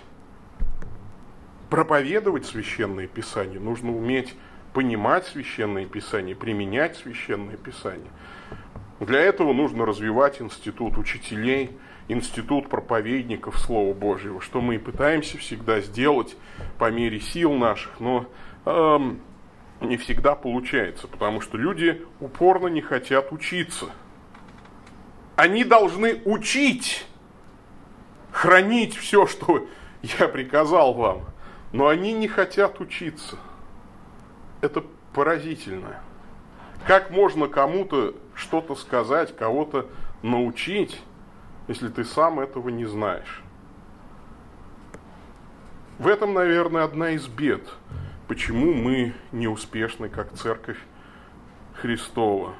проповедовать 1.71 2.45
священное 2.45 3.07
писание, 3.07 3.61
нужно 3.61 3.97
уметь 3.97 4.35
понимать 4.75 5.27
священное 5.27 5.87
писание, 5.87 6.35
применять 6.35 6.97
священное 6.97 7.57
писание. 7.57 8.11
Для 9.01 9.21
этого 9.21 9.53
нужно 9.53 9.87
развивать 9.87 10.43
институт 10.43 10.99
учителей, 10.99 11.71
институт 12.09 12.69
проповедников 12.69 13.59
Слова 13.59 13.95
Божьего, 13.95 14.41
что 14.41 14.61
мы 14.61 14.77
и 14.77 14.79
пытаемся 14.79 15.39
всегда 15.39 15.81
сделать 15.81 16.37
по 16.79 16.91
мере 16.91 17.21
сил 17.21 17.53
наших, 17.53 18.01
но 18.01 18.27
эм, 18.67 19.21
не 19.81 19.97
всегда 19.97 20.35
получается, 20.35 21.09
потому 21.09 21.41
что 21.41 21.59
люди 21.59 22.03
упорно 22.21 22.69
не 22.69 22.81
хотят 22.81 23.33
учиться. 23.33 23.87
Они 25.37 25.65
должны 25.65 26.21
учить, 26.25 27.07
хранить 28.31 28.97
все, 28.97 29.27
что 29.27 29.67
я 30.19 30.29
приказал 30.29 30.95
вам 30.95 31.33
но 31.73 31.89
они 31.89 32.13
не 32.13 32.29
хотят 32.29 32.81
учиться. 32.81 33.37
Это 34.61 34.85
поразительно. 35.15 36.01
Как 36.87 37.11
можно 37.11 37.49
кому-то 37.49 38.15
что-то 38.35 38.75
сказать, 38.75 39.35
кого-то 39.35 39.87
научить, 40.23 41.01
если 41.69 41.89
ты 41.89 42.05
сам 42.05 42.41
этого 42.41 42.69
не 42.69 42.85
знаешь? 42.85 43.43
В 45.99 46.09
этом, 46.09 46.35
наверное, 46.35 46.85
одна 46.85 47.11
из 47.11 47.27
бед, 47.29 47.63
почему 48.29 48.73
мы 48.73 49.15
неуспешны 49.31 50.09
как 50.09 50.33
церковь 50.33 50.79
Христова. 51.75 52.55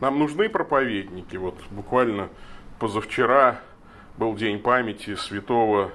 Нам 0.00 0.18
нужны 0.18 0.48
проповедники. 0.48 1.36
Вот 1.36 1.56
буквально 1.70 2.28
позавчера 2.78 3.60
был 4.18 4.34
день 4.34 4.58
памяти 4.58 5.14
святого 5.14 5.90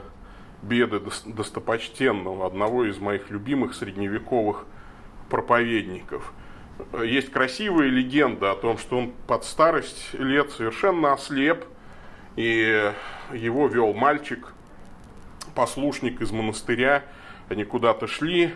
беды 0.61 1.01
достопочтенного, 1.25 2.47
одного 2.47 2.85
из 2.85 2.97
моих 2.97 3.29
любимых 3.29 3.75
средневековых 3.75 4.65
проповедников. 5.29 6.33
Есть 7.03 7.31
красивая 7.31 7.87
легенда 7.87 8.51
о 8.51 8.55
том, 8.55 8.77
что 8.77 8.97
он 8.97 9.13
под 9.27 9.43
старость 9.43 10.13
лет 10.13 10.51
совершенно 10.51 11.13
ослеп, 11.13 11.65
и 12.37 12.93
его 13.33 13.67
вел 13.67 13.93
мальчик, 13.93 14.53
послушник 15.53 16.21
из 16.21 16.31
монастыря, 16.31 17.03
они 17.49 17.65
куда-то 17.65 18.07
шли, 18.07 18.53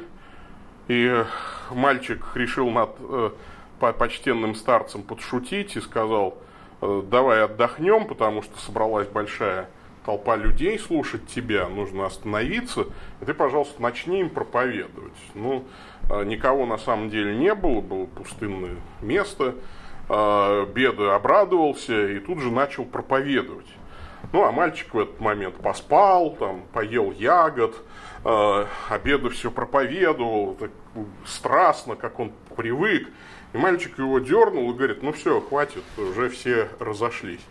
и 0.88 1.26
мальчик 1.72 2.26
решил 2.36 2.70
над 2.70 2.92
э, 3.00 3.32
почтенным 3.80 4.56
старцем 4.56 5.04
подшутить 5.04 5.76
и 5.76 5.82
сказал, 5.82 6.38
«Э, 6.82 7.04
давай 7.06 7.44
отдохнем, 7.44 8.08
потому 8.08 8.42
что 8.44 8.58
собралась 8.60 9.08
большая 9.08 9.68
толпа 10.06 10.36
людей 10.36 10.78
слушать 10.80 11.28
тебя, 11.28 11.68
нужно 11.68 12.06
остановиться, 12.06 12.88
и 13.22 13.26
ты, 13.26 13.34
пожалуйста, 13.34 13.82
начни 13.82 14.22
им 14.22 14.30
проповедовать. 14.30 15.14
Ну, 15.36 15.66
а, 16.10 16.24
никого 16.24 16.66
на 16.66 16.78
самом 16.78 17.10
деле 17.10 17.36
не 17.36 17.54
было, 17.54 17.82
было 17.82 18.06
пустынное 18.06 18.78
место, 19.02 19.56
а, 20.10 20.66
Беда 20.66 21.16
обрадовался 21.16 22.08
и 22.08 22.20
тут 22.20 22.40
же 22.40 22.52
начал 22.52 22.86
проповедовать. 22.86 23.68
Ну, 24.34 24.46
а 24.46 24.52
мальчик 24.52 24.94
в 24.94 25.00
этот 25.00 25.20
момент 25.20 25.56
поспал, 25.56 26.36
там, 26.36 26.64
поел 26.72 27.12
ягод, 27.12 27.76
э, 28.24 28.66
обеда 28.90 29.30
все 29.30 29.52
проповедовал, 29.52 30.56
так 30.56 30.72
страстно, 31.26 31.96
как 31.96 32.20
он 32.20 32.32
привык. 32.56 33.10
И 33.54 33.58
мальчик 33.58 33.98
его 33.98 34.20
дернул 34.20 34.72
и 34.72 34.74
говорит, 34.74 35.04
ну 35.04 35.12
все, 35.12 35.42
хватит, 35.42 35.84
уже 35.98 36.30
все 36.30 36.70
разошлись. 36.80 37.42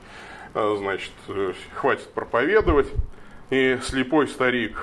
А, 0.55 0.77
значит, 0.79 1.13
э, 1.29 1.53
хватит 1.75 2.13
проповедовать. 2.15 2.89
И 3.51 3.79
слепой 3.83 4.29
старик 4.29 4.79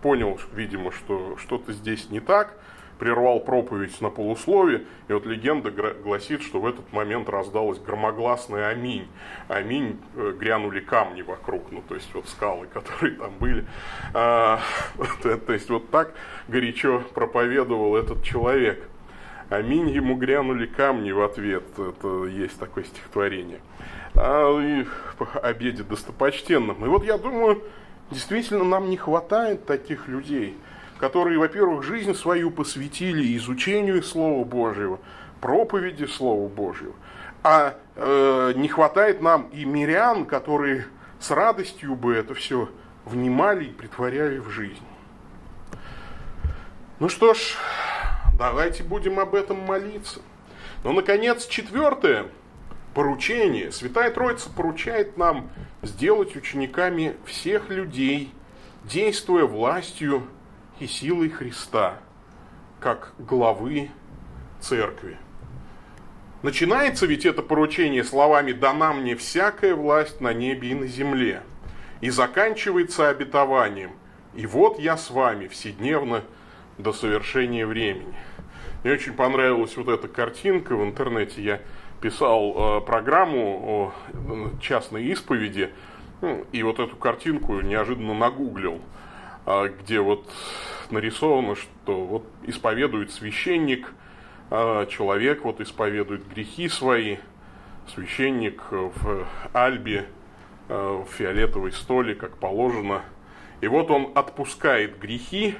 понял, 0.00 0.40
видимо, 0.54 0.90
что 0.92 1.36
что-то 1.36 1.72
здесь 1.72 2.08
не 2.08 2.20
так, 2.20 2.56
прервал 3.02 3.40
проповедь 3.40 4.00
на 4.00 4.10
полуслове, 4.10 4.84
и 5.08 5.12
вот 5.12 5.26
легенда 5.26 5.72
гласит, 5.72 6.40
что 6.40 6.60
в 6.60 6.66
этот 6.68 6.92
момент 6.92 7.28
раздалось 7.28 7.80
громогласное 7.80 8.68
«Аминь». 8.68 9.08
«Аминь» 9.48 9.98
э, 10.14 10.32
грянули 10.38 10.78
камни 10.78 11.22
вокруг, 11.22 11.72
ну, 11.72 11.82
то 11.88 11.96
есть 11.96 12.08
вот 12.14 12.28
скалы, 12.28 12.68
которые 12.72 13.16
там 13.16 13.32
были. 13.40 13.66
А, 14.14 14.60
то 15.20 15.52
есть 15.52 15.68
вот 15.68 15.90
так 15.90 16.14
горячо 16.46 17.02
проповедовал 17.12 17.96
этот 17.96 18.22
человек. 18.22 18.88
«Аминь» 19.50 19.90
ему 19.90 20.14
грянули 20.14 20.66
камни 20.66 21.10
в 21.10 21.22
ответ. 21.22 21.64
Это 21.76 22.26
есть 22.26 22.56
такое 22.56 22.84
стихотворение 22.84 23.58
а, 24.14 24.60
и 24.60 24.86
обеде 25.42 25.82
достопочтенным. 25.82 26.84
И 26.84 26.88
вот 26.88 27.04
я 27.04 27.18
думаю, 27.18 27.64
действительно 28.12 28.62
нам 28.62 28.88
не 28.90 28.96
хватает 28.96 29.66
таких 29.66 30.06
людей, 30.06 30.56
которые, 31.02 31.36
во-первых, 31.36 31.82
жизнь 31.82 32.14
свою 32.14 32.52
посвятили 32.52 33.36
изучению 33.36 34.04
Слова 34.04 34.44
Божьего, 34.44 35.00
проповеди 35.40 36.04
Слова 36.04 36.48
Божьего. 36.48 36.94
А 37.42 37.74
э, 37.96 38.52
не 38.54 38.68
хватает 38.68 39.20
нам 39.20 39.48
и 39.48 39.64
мирян, 39.64 40.24
которые 40.24 40.86
с 41.18 41.32
радостью 41.32 41.96
бы 41.96 42.14
это 42.14 42.34
все 42.34 42.70
внимали 43.04 43.64
и 43.64 43.72
притворяли 43.72 44.38
в 44.38 44.50
жизнь. 44.50 44.86
Ну 47.00 47.08
что 47.08 47.34
ж, 47.34 47.56
давайте 48.38 48.84
будем 48.84 49.18
об 49.18 49.34
этом 49.34 49.58
молиться. 49.58 50.20
Ну, 50.84 50.92
наконец, 50.92 51.48
четвертое 51.48 52.26
поручение. 52.94 53.72
Святая 53.72 54.12
Троица 54.12 54.50
поручает 54.50 55.18
нам 55.18 55.50
сделать 55.82 56.36
учениками 56.36 57.16
всех 57.26 57.70
людей, 57.70 58.32
действуя 58.84 59.46
властью 59.46 60.28
и 60.82 60.86
силой 60.88 61.28
Христа, 61.28 61.98
как 62.80 63.12
главы 63.18 63.90
церкви. 64.60 65.16
Начинается 66.42 67.06
ведь 67.06 67.24
это 67.24 67.40
поручение 67.40 68.02
словами 68.02 68.50
«дана 68.50 68.92
мне 68.92 69.14
всякая 69.14 69.76
власть 69.76 70.20
на 70.20 70.32
небе 70.32 70.70
и 70.70 70.74
на 70.74 70.86
земле», 70.88 71.42
и 72.00 72.10
заканчивается 72.10 73.08
обетованием 73.08 73.92
«и 74.34 74.44
вот 74.46 74.80
я 74.80 74.96
с 74.96 75.10
вами 75.10 75.46
вседневно 75.46 76.24
до 76.78 76.92
совершения 76.92 77.64
времени». 77.64 78.14
Мне 78.82 78.94
очень 78.94 79.12
понравилась 79.12 79.76
вот 79.76 79.88
эта 79.88 80.08
картинка 80.08 80.74
в 80.74 80.82
интернете. 80.82 81.40
Я 81.40 81.60
писал 82.00 82.80
э, 82.80 82.80
программу 82.80 83.62
о 83.64 83.94
э, 84.12 84.60
частной 84.60 85.04
исповеди, 85.04 85.70
ну, 86.20 86.44
и 86.50 86.64
вот 86.64 86.80
эту 86.80 86.96
картинку 86.96 87.60
неожиданно 87.60 88.14
нагуглил, 88.14 88.80
где 89.46 90.00
вот 90.00 90.30
нарисовано, 90.90 91.56
что 91.56 92.04
вот 92.04 92.26
исповедует 92.44 93.10
священник, 93.10 93.92
э, 94.50 94.86
человек 94.90 95.44
вот 95.44 95.60
исповедует 95.60 96.28
грехи 96.28 96.68
свои, 96.68 97.16
священник 97.92 98.62
в 98.70 99.26
альбе, 99.52 100.06
э, 100.68 101.04
в 101.04 101.12
фиолетовой 101.12 101.72
столе, 101.72 102.14
как 102.14 102.36
положено. 102.36 103.02
И 103.60 103.66
вот 103.66 103.90
он 103.90 104.12
отпускает 104.14 104.98
грехи, 104.98 105.56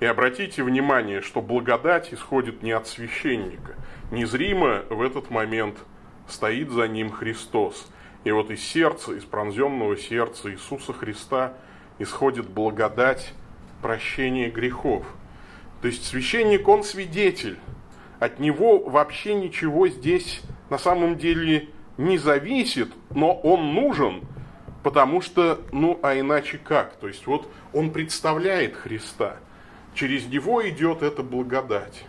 и 0.00 0.04
обратите 0.04 0.62
внимание, 0.62 1.22
что 1.22 1.42
благодать 1.42 2.14
исходит 2.14 2.62
не 2.62 2.70
от 2.70 2.86
священника. 2.86 3.74
Незримо 4.12 4.84
в 4.90 5.02
этот 5.02 5.30
момент 5.30 5.78
стоит 6.28 6.70
за 6.70 6.86
ним 6.86 7.10
Христос. 7.10 7.90
И 8.24 8.30
вот 8.30 8.50
из 8.50 8.62
сердца, 8.62 9.12
из 9.12 9.24
пронзенного 9.24 9.96
сердца 9.96 10.52
Иисуса 10.52 10.92
Христа 10.92 11.54
исходит 11.98 12.48
благодать 12.48 13.32
прощения 13.82 14.50
грехов. 14.50 15.04
То 15.82 15.88
есть 15.88 16.04
священник, 16.06 16.66
он 16.68 16.84
свидетель. 16.84 17.58
От 18.18 18.40
него 18.40 18.80
вообще 18.80 19.34
ничего 19.34 19.88
здесь 19.88 20.42
на 20.70 20.78
самом 20.78 21.16
деле 21.16 21.68
не 21.96 22.18
зависит, 22.18 22.92
но 23.10 23.32
он 23.32 23.74
нужен, 23.74 24.22
потому 24.82 25.20
что, 25.20 25.60
ну 25.72 25.98
а 26.02 26.18
иначе 26.18 26.58
как? 26.58 26.96
То 26.96 27.08
есть 27.08 27.26
вот 27.26 27.48
он 27.72 27.90
представляет 27.90 28.74
Христа– 28.74 29.36
через 29.98 30.26
него 30.26 30.66
идет 30.68 31.02
эта 31.02 31.22
благодать. 31.22 32.04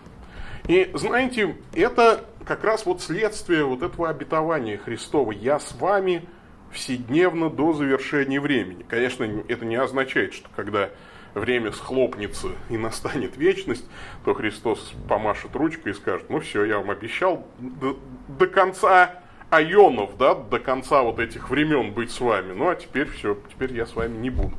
И 0.67 0.91
знаете, 0.93 1.57
это 1.73 2.25
как 2.45 2.63
раз 2.63 2.85
вот 2.85 3.01
следствие 3.01 3.65
вот 3.65 3.81
этого 3.81 4.09
обетования 4.09 4.77
Христова. 4.77 5.31
Я 5.31 5.59
с 5.59 5.73
вами 5.73 6.23
вседневно 6.71 7.49
до 7.49 7.73
завершения 7.73 8.39
времени. 8.39 8.85
Конечно, 8.87 9.23
это 9.47 9.65
не 9.65 9.75
означает, 9.75 10.33
что 10.33 10.49
когда 10.55 10.89
время 11.33 11.71
схлопнется 11.71 12.49
и 12.69 12.77
настанет 12.77 13.37
вечность, 13.37 13.85
то 14.25 14.33
Христос 14.33 14.93
помашет 15.07 15.55
ручкой 15.55 15.91
и 15.91 15.95
скажет, 15.95 16.29
ну 16.29 16.39
все, 16.39 16.63
я 16.65 16.77
вам 16.77 16.91
обещал 16.91 17.47
до, 17.59 17.99
до 18.27 18.47
конца 18.47 19.21
айонов, 19.49 20.17
да, 20.17 20.35
до 20.35 20.59
конца 20.59 21.01
вот 21.01 21.19
этих 21.19 21.49
времен 21.49 21.91
быть 21.91 22.11
с 22.11 22.19
вами. 22.19 22.53
Ну 22.53 22.69
а 22.69 22.75
теперь 22.75 23.09
все, 23.09 23.37
теперь 23.49 23.73
я 23.73 23.85
с 23.85 23.95
вами 23.95 24.17
не 24.17 24.29
буду. 24.29 24.55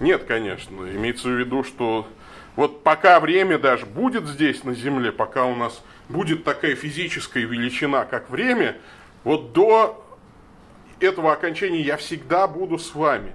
Нет, 0.00 0.24
конечно, 0.24 0.76
имеется 0.76 1.28
в 1.28 1.38
виду, 1.38 1.64
что 1.64 2.08
вот 2.56 2.82
пока 2.82 3.20
время 3.20 3.58
даже 3.58 3.86
будет 3.86 4.26
здесь 4.26 4.64
на 4.64 4.74
Земле, 4.74 5.12
пока 5.12 5.44
у 5.44 5.54
нас 5.54 5.82
будет 6.08 6.44
такая 6.44 6.74
физическая 6.74 7.44
величина, 7.44 8.04
как 8.04 8.30
время, 8.30 8.76
вот 9.24 9.52
до 9.52 10.04
этого 11.02 11.32
окончания 11.32 11.80
я 11.80 11.96
всегда 11.96 12.46
буду 12.46 12.78
с 12.78 12.94
вами. 12.94 13.32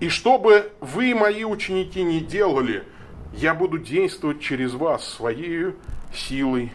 И 0.00 0.08
что 0.08 0.38
бы 0.38 0.70
вы, 0.80 1.14
мои 1.14 1.44
ученики, 1.44 2.02
не 2.02 2.20
делали, 2.20 2.84
я 3.32 3.54
буду 3.54 3.78
действовать 3.78 4.40
через 4.40 4.74
вас 4.74 5.06
своей 5.06 5.74
силой 6.14 6.72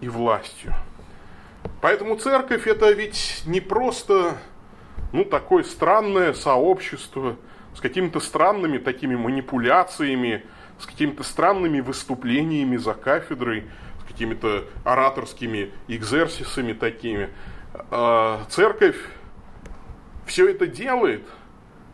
и 0.00 0.08
властью. 0.08 0.74
Поэтому 1.80 2.16
церковь 2.16 2.66
это 2.66 2.90
ведь 2.90 3.42
не 3.46 3.60
просто 3.60 4.36
ну, 5.12 5.24
такое 5.24 5.62
странное 5.62 6.32
сообщество 6.32 7.36
с 7.74 7.80
какими-то 7.80 8.20
странными 8.20 8.78
такими 8.78 9.16
манипуляциями, 9.16 10.44
с 10.78 10.86
какими-то 10.86 11.22
странными 11.22 11.80
выступлениями 11.80 12.76
за 12.76 12.94
кафедрой, 12.94 13.64
с 14.02 14.04
какими-то 14.04 14.64
ораторскими 14.84 15.70
экзерсисами 15.86 16.72
такими. 16.72 17.30
А 17.90 18.44
церковь 18.50 18.96
все 20.28 20.48
это 20.48 20.66
делает, 20.66 21.26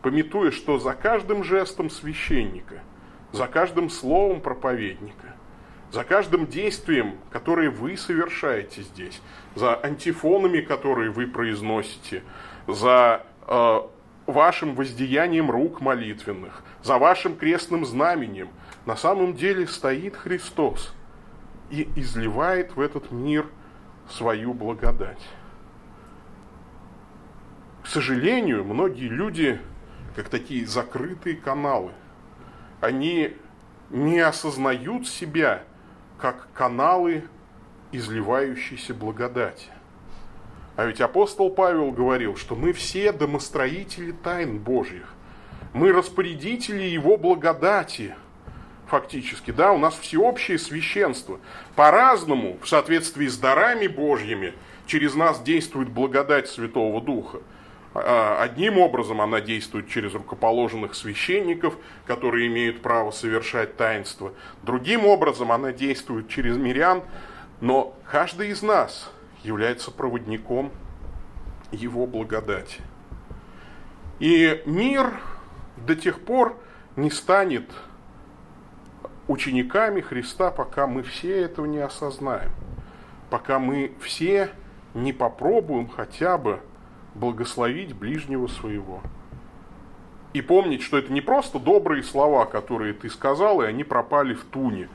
пометуя, 0.01 0.51
что 0.51 0.77
за 0.77 0.93
каждым 0.93 1.43
жестом 1.43 1.89
священника, 1.89 2.83
за 3.31 3.47
каждым 3.47 3.89
словом 3.89 4.41
проповедника, 4.41 5.35
за 5.91 6.03
каждым 6.03 6.45
действием, 6.45 7.15
которое 7.31 7.69
вы 7.69 7.97
совершаете 7.97 8.83
здесь, 8.83 9.21
за 9.55 9.75
антифонами, 9.83 10.61
которые 10.61 11.09
вы 11.09 11.25
произносите, 11.25 12.23
за 12.67 13.23
э, 13.47 13.79
вашим 14.27 14.75
воздеянием 14.75 15.49
рук 15.49 15.81
молитвенных, 15.81 16.63
за 16.83 16.97
вашим 16.97 17.35
крестным 17.35 17.85
знаменем– 17.85 18.49
на 18.85 18.95
самом 18.95 19.33
деле 19.33 19.67
стоит 19.67 20.15
Христос 20.15 20.93
и 21.71 21.89
изливает 21.95 22.75
в 22.75 22.79
этот 22.79 23.11
мир 23.11 23.47
свою 24.09 24.53
благодать. 24.53 25.21
К 27.85 27.87
сожалению, 27.87 28.63
многие 28.63 29.07
люди, 29.07 29.61
как 30.15 30.29
такие 30.29 30.65
закрытые 30.65 31.35
каналы, 31.35 31.91
они 32.81 33.33
не 33.91 34.19
осознают 34.21 35.07
себя 35.07 35.61
как 36.19 36.47
каналы 36.55 37.25
изливающейся 37.91 38.95
благодати. 38.95 39.67
А 40.75 40.85
ведь 40.85 40.99
апостол 40.99 41.51
Павел 41.51 41.91
говорил, 41.91 42.35
что 42.35 42.55
мы 42.55 42.73
все 42.73 43.11
домостроители 43.11 44.13
тайн 44.13 44.57
Божьих. 44.57 45.13
Мы 45.73 45.93
распорядители 45.93 46.81
Его 46.81 47.17
благодати– 47.17 48.15
фактически, 48.87 49.51
да, 49.51 49.71
у 49.71 49.77
нас 49.77 49.95
всеобщее 49.97 50.57
священство. 50.57 51.39
По-разному, 51.75 52.57
в 52.61 52.67
соответствии 52.67 53.27
с 53.27 53.37
дарами 53.37 53.87
Божьими, 53.87 54.53
через 54.85 55.15
нас 55.15 55.41
действует 55.41 55.89
благодать 55.89 56.47
Святого 56.47 57.01
Духа. 57.01 57.39
А, 57.97 58.41
одним 58.41 58.77
образом 58.77 59.21
она 59.21 59.39
действует 59.39 59.87
через 59.87 60.13
рукоположенных 60.13 60.95
священников, 60.95 61.77
которые 62.05 62.47
имеют 62.47 62.81
право 62.81 63.11
совершать 63.11 63.77
таинство. 63.77 64.33
Другим 64.63 65.05
образом 65.05 65.51
она 65.51 65.71
действует 65.71 66.27
через 66.27 66.57
мирян, 66.57 67.03
но 67.61 67.97
каждый 68.11 68.49
из 68.49 68.61
нас 68.61 69.09
является 69.43 69.91
проводником 69.91 70.71
его 71.71 72.05
благодати. 72.05 72.81
И 74.19 74.61
мир 74.65 75.13
до 75.77 75.95
тех 75.95 76.19
пор 76.19 76.57
не 76.97 77.09
станет 77.09 77.69
учениками 79.29 80.01
Христа, 80.01 80.51
пока 80.51 80.85
мы 80.85 81.01
все 81.01 81.43
этого 81.43 81.65
не 81.65 81.79
осознаем, 81.79 82.51
пока 83.29 83.57
мы 83.57 83.93
все 84.01 84.49
не 84.93 85.13
попробуем 85.13 85.87
хотя 85.87 86.37
бы 86.37 86.59
благословить 87.15 87.93
ближнего 87.95 88.47
своего. 88.47 89.01
И 90.33 90.41
помнить, 90.41 90.81
что 90.81 90.97
это 90.97 91.11
не 91.11 91.21
просто 91.21 91.59
добрые 91.59 92.03
слова, 92.03 92.45
которые 92.45 92.93
ты 92.93 93.09
сказал, 93.09 93.61
и 93.61 93.65
они 93.65 93.83
пропали 93.83 94.33
в 94.33 94.43
туне, 94.43 94.89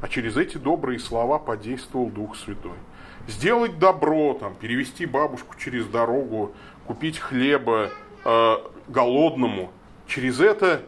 а 0.00 0.08
через 0.08 0.36
эти 0.36 0.56
добрые 0.56 1.00
слова 1.00 1.38
подействовал 1.38 2.08
Дух 2.10 2.36
Святой. 2.36 2.78
Сделать 3.26 3.78
добро, 3.78 4.34
там, 4.34 4.54
перевести 4.54 5.06
бабушку 5.06 5.56
через 5.58 5.86
дорогу, 5.86 6.54
купить 6.86 7.18
хлеба 7.18 7.90
э, 8.24 8.56
голодному, 8.86 9.72
через 10.06 10.40
это 10.40 10.82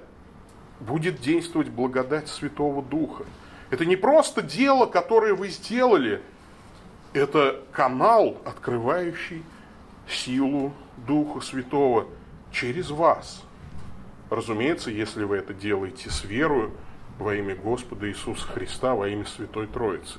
будет 0.78 1.20
действовать 1.20 1.70
благодать 1.70 2.28
Святого 2.28 2.82
Духа. 2.82 3.24
Это 3.70 3.84
не 3.84 3.97
просто 3.97 4.43
дело, 4.43 4.87
которое 4.87 5.34
вы 5.34 5.49
сделали, 5.49 6.22
это 7.12 7.61
канал, 7.72 8.37
открывающий 8.45 9.43
силу 10.09 10.72
Духа 11.07 11.40
Святого 11.40 12.07
через 12.52 12.90
вас. 12.90 13.44
Разумеется, 14.30 14.90
если 14.90 15.24
вы 15.24 15.36
это 15.36 15.54
делаете 15.54 16.11
с 16.11 16.24
верою 16.24 16.72
во 17.18 17.34
имя 17.34 17.54
Господа 17.54 18.09
Иисуса 18.09 18.46
Христа, 18.46 18.94
во 18.94 19.09
имя 19.09 19.24
Святой 19.24 19.66
Троицы. 19.66 20.18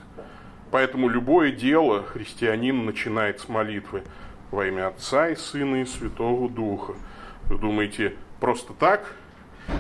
Поэтому 0.71 1.07
любое 1.07 1.51
дело 1.51 2.03
христианин 2.03 2.85
начинает 2.85 3.39
с 3.39 3.47
молитвы 3.47 4.03
во 4.51 4.65
имя 4.67 4.87
Отца 4.87 5.29
и 5.29 5.35
Сына 5.35 5.81
и 5.81 5.85
Святого 5.85 6.49
Духа. 6.49 6.93
Вы 7.45 7.57
думаете, 7.57 8.15
просто 8.39 8.73
так 8.73 9.13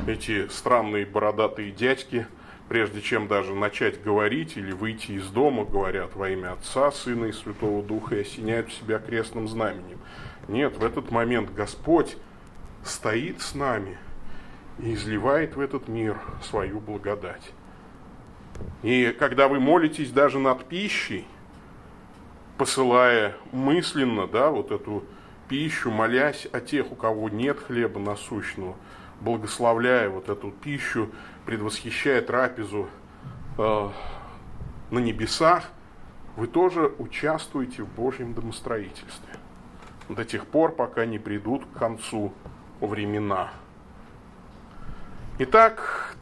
эти 0.07 0.47
странные 0.47 1.05
бородатые 1.05 1.71
дядьки, 1.71 2.27
прежде 2.69 3.01
чем 3.01 3.27
даже 3.27 3.53
начать 3.53 4.01
говорить 4.01 4.57
или 4.57 4.71
выйти 4.71 5.13
из 5.13 5.27
дома, 5.27 5.65
говорят 5.65 6.15
во 6.15 6.29
имя 6.29 6.53
Отца, 6.53 6.91
Сына 6.91 7.25
и 7.25 7.31
Святого 7.31 7.81
Духа 7.83 8.15
и 8.15 8.21
осеняют 8.21 8.71
себя 8.71 8.99
крестным 8.99 9.47
знаменем. 9.47 9.99
Нет, 10.47 10.77
в 10.77 10.83
этот 10.83 11.11
момент 11.11 11.53
Господь 11.53 12.17
стоит 12.83 13.41
с 13.41 13.55
нами 13.55 13.97
и 14.79 14.93
изливает 14.93 15.55
в 15.55 15.59
этот 15.59 15.87
мир 15.87 16.17
свою 16.43 16.79
благодать. 16.79 17.51
И 18.83 19.15
когда 19.17 19.47
вы 19.47 19.59
молитесь 19.59 20.11
даже 20.11 20.39
над 20.39 20.65
пищей, 20.65 21.25
посылая 22.57 23.35
мысленно, 23.51 24.27
да, 24.27 24.49
вот 24.49 24.71
эту 24.71 25.03
пищу, 25.47 25.91
молясь 25.91 26.47
о 26.51 26.59
тех, 26.59 26.91
у 26.91 26.95
кого 26.95 27.29
нет 27.29 27.59
хлеба 27.59 27.99
насущного, 27.99 28.75
благословляя 29.21 30.09
вот 30.09 30.29
эту 30.29 30.51
пищу, 30.51 31.09
предвосхищая 31.45 32.21
трапезу 32.21 32.87
э, 33.57 33.89
на 34.91 34.99
небесах, 34.99 35.63
вы 36.35 36.47
тоже 36.47 36.93
участвуете 36.99 37.83
в 37.83 37.89
Божьем 37.89 38.33
домостроительстве 38.33 39.33
до 40.09 40.23
тех 40.23 40.45
пор, 40.45 40.73
пока 40.73 41.05
не 41.05 41.19
придут 41.19 41.65
к 41.65 41.77
концу 41.77 42.33
времена. 42.79 43.49
Итак, 45.39 46.15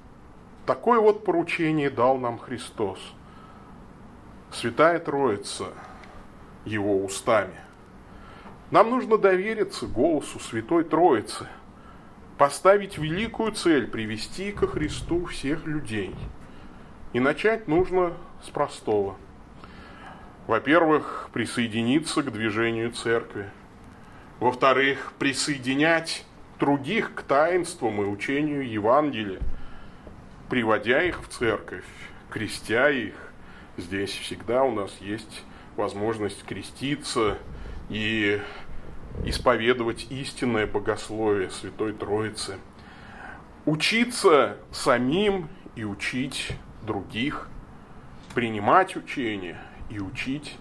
такое 0.66 1.00
вот 1.00 1.24
поручение 1.24 1.90
дал 1.90 2.18
нам 2.18 2.38
Христос. 2.38 3.00
Святая 4.52 5.00
Троица 5.00 5.68
Его 6.66 7.04
устами. 7.04 7.60
Нам 8.72 8.90
нужно 8.90 9.18
довериться 9.18 9.86
голосу 9.86 10.40
Святой 10.40 10.84
Троицы, 10.86 11.48
поставить 12.38 12.98
великую 12.98 13.52
цель 13.52 13.88
привести 13.88 14.52
ко 14.52 14.68
Христу 14.68 15.26
всех 15.26 15.66
людей. 15.66 16.16
И 17.14 17.20
начать 17.20 17.68
нужно 17.68 18.14
с 18.44 18.50
простого. 18.50 19.16
Во-первых, 20.48 21.30
присоединиться 21.34 22.24
к 22.24 22.32
движению 22.32 22.92
церкви– 22.92 23.50
во-вторых, 24.40 25.14
присоединять 25.18 26.26
других 26.60 27.14
к 27.14 27.22
таинствам 27.22 28.02
и 28.02 28.06
учению 28.06 28.70
Евангелия, 28.70 29.40
приводя 30.50 31.04
их 31.04 31.24
в 31.24 31.30
церковь, 31.30 31.86
крестя 32.30 32.90
их. 32.90 33.16
Здесь 33.78 34.12
всегда 34.12 34.64
у 34.64 34.72
нас 34.72 34.96
есть 35.00 35.44
возможность 35.78 36.44
креститься 36.44 37.38
и 37.90 38.42
исповедовать 39.24 40.08
истинное 40.10 40.68
богословие 40.68 41.50
Святой 41.50 41.94
Троицы. 41.94 42.58
Учиться 43.66 44.58
самим 44.72 45.50
и 45.76 45.84
учить 45.84 46.52
других, 46.84 47.48
принимать 48.34 48.96
учение 48.96 49.60
и 49.90 50.00
учить, 50.00 50.58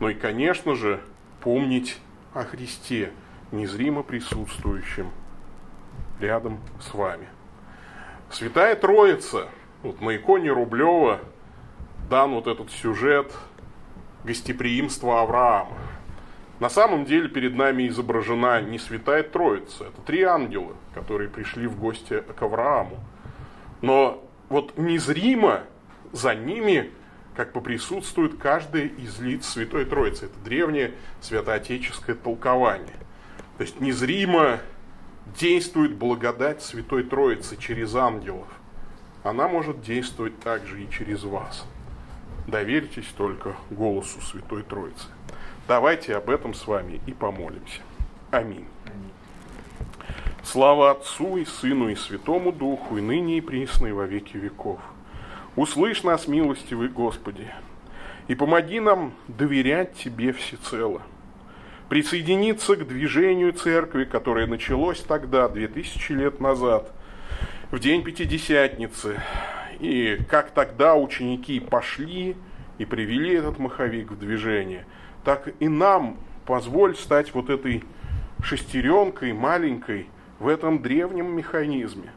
ну 0.00 0.08
и, 0.08 0.14
конечно 0.14 0.74
же, 0.74 1.00
помнить 1.40 1.98
о 2.34 2.44
Христе, 2.44 3.12
незримо 3.52 4.02
присутствующем 4.02 5.10
рядом 6.20 6.60
с 6.80 6.94
вами. 6.94 7.28
Святая 8.30 8.76
Троица, 8.76 9.48
вот 9.82 10.00
на 10.00 10.16
иконе 10.16 10.50
Рублева 10.50 11.20
дан 12.10 12.32
вот 12.32 12.46
этот 12.46 12.70
сюжет 12.70 13.32
гостеприимства 14.24 15.22
Авраама. 15.22 15.76
На 16.60 16.68
самом 16.68 17.04
деле 17.04 17.28
перед 17.28 17.54
нами 17.54 17.86
изображена 17.88 18.60
не 18.60 18.78
Святая 18.78 19.22
Троица, 19.22 19.84
это 19.84 20.00
три 20.04 20.22
ангела, 20.22 20.74
которые 20.92 21.30
пришли 21.30 21.66
в 21.68 21.78
гости 21.78 22.22
к 22.36 22.42
Аврааму. 22.42 22.98
Но 23.80 24.24
вот 24.48 24.76
незримо 24.76 25.62
за 26.12 26.34
ними 26.34 26.90
как 27.36 27.52
бы 27.52 27.60
присутствует 27.60 28.36
каждая 28.36 28.86
из 28.86 29.20
лиц 29.20 29.46
Святой 29.46 29.84
Троицы. 29.84 30.26
Это 30.26 30.38
древнее 30.40 30.94
святоотеческое 31.20 32.16
толкование. 32.16 32.96
То 33.56 33.62
есть 33.62 33.80
незримо 33.80 34.58
действует 35.38 35.94
благодать 35.94 36.62
Святой 36.62 37.04
Троицы 37.04 37.56
через 37.56 37.94
ангелов. 37.94 38.48
Она 39.22 39.46
может 39.46 39.82
действовать 39.82 40.40
также 40.40 40.82
и 40.82 40.90
через 40.90 41.22
вас. 41.22 41.64
Доверьтесь 42.48 43.06
только 43.16 43.54
голосу 43.70 44.20
Святой 44.20 44.64
Троицы. 44.64 45.06
Давайте 45.68 46.16
об 46.16 46.30
этом 46.30 46.54
с 46.54 46.66
вами 46.66 46.98
и 47.06 47.12
помолимся. 47.12 47.82
Аминь. 48.30 48.64
Слава 50.42 50.92
Отцу 50.92 51.36
и 51.36 51.44
Сыну 51.44 51.90
и 51.90 51.94
Святому 51.94 52.52
Духу, 52.52 52.96
и 52.96 53.02
ныне 53.02 53.36
и 53.36 53.42
присно 53.42 53.86
и 53.86 53.92
во 53.92 54.06
веки 54.06 54.38
веков. 54.38 54.80
Услышь 55.56 56.04
нас, 56.04 56.26
милостивый 56.26 56.88
Господи, 56.88 57.52
и 58.28 58.34
помоги 58.34 58.80
нам 58.80 59.12
доверять 59.26 59.92
Тебе 59.92 60.32
всецело. 60.32 61.02
Присоединиться 61.90 62.74
к 62.74 62.88
движению 62.88 63.52
церкви, 63.52 64.04
которое 64.04 64.46
началось 64.46 65.00
тогда, 65.00 65.50
2000 65.50 66.12
лет 66.12 66.40
назад, 66.40 66.90
в 67.70 67.78
день 67.78 68.02
Пятидесятницы. 68.04 69.20
И 69.80 70.18
как 70.30 70.52
тогда 70.52 70.96
ученики 70.96 71.60
пошли 71.60 72.36
и 72.78 72.86
привели 72.86 73.34
этот 73.34 73.58
маховик 73.58 74.12
в 74.12 74.18
движение, 74.18 74.86
так 75.28 75.52
и 75.60 75.68
нам 75.68 76.16
позволь 76.46 76.96
стать 76.96 77.34
вот 77.34 77.50
этой 77.50 77.84
шестеренкой 78.42 79.34
маленькой 79.34 80.08
в 80.38 80.48
этом 80.48 80.80
древнем 80.80 81.36
механизме. 81.36 82.12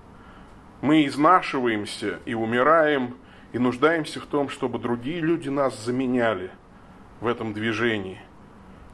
Мы 0.80 1.06
изнашиваемся 1.06 2.20
и 2.26 2.34
умираем– 2.34 3.16
и 3.54 3.60
нуждаемся 3.60 4.20
в 4.20 4.26
том, 4.26 4.50
чтобы 4.50 4.80
другие 4.80 5.20
люди 5.20 5.50
нас 5.50 5.78
заменяли 5.84 6.52
в 7.20 7.28
этом 7.28 7.54
движении. 7.54 8.20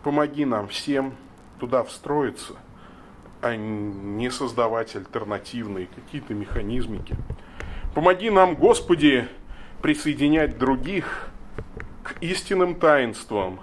Помоги 0.03 0.45
нам 0.45 0.67
всем 0.67 1.13
туда 1.59 1.83
встроиться, 1.83 2.55
а 3.41 3.55
не 3.55 4.29
создавать 4.29 4.95
альтернативные 4.95 5.87
какие-то 5.87 6.33
механизмики. 6.33 7.15
Помоги 7.93 8.29
нам, 8.29 8.55
Господи, 8.55 9.27
присоединять 9.81 10.57
других 10.57 11.29
к 12.03 12.15
истинным 12.21 12.75
таинствам 12.75 13.59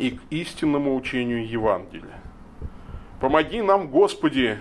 и 0.00 0.12
к 0.12 0.22
истинному 0.30 0.96
учению 0.96 1.46
Евангелия. 1.46 2.18
Помоги 3.20 3.60
нам, 3.60 3.88
Господи, 3.88 4.58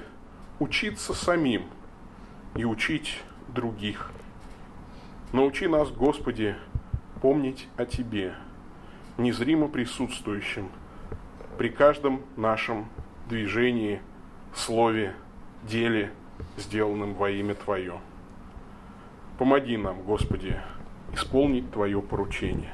учиться 0.59 1.13
самим 1.13 1.63
и 2.55 2.65
учить 2.65 3.21
других. 3.47 4.11
Научи 5.31 5.67
нас, 5.67 5.89
Господи, 5.91 6.57
помнить 7.21 7.69
о 7.77 7.85
Тебе, 7.85 8.35
незримо 9.17 9.69
присутствующим 9.69 10.69
при 11.57 11.69
каждом 11.69 12.21
нашем 12.35 12.89
движении, 13.29 14.01
слове, 14.53 15.15
деле, 15.63 16.11
сделанном 16.57 17.13
во 17.13 17.29
имя 17.29 17.55
Твое. 17.55 17.99
Помоги 19.37 19.77
нам, 19.77 20.01
Господи, 20.01 20.59
исполнить 21.13 21.71
Твое 21.71 22.01
поручение. 22.01 22.73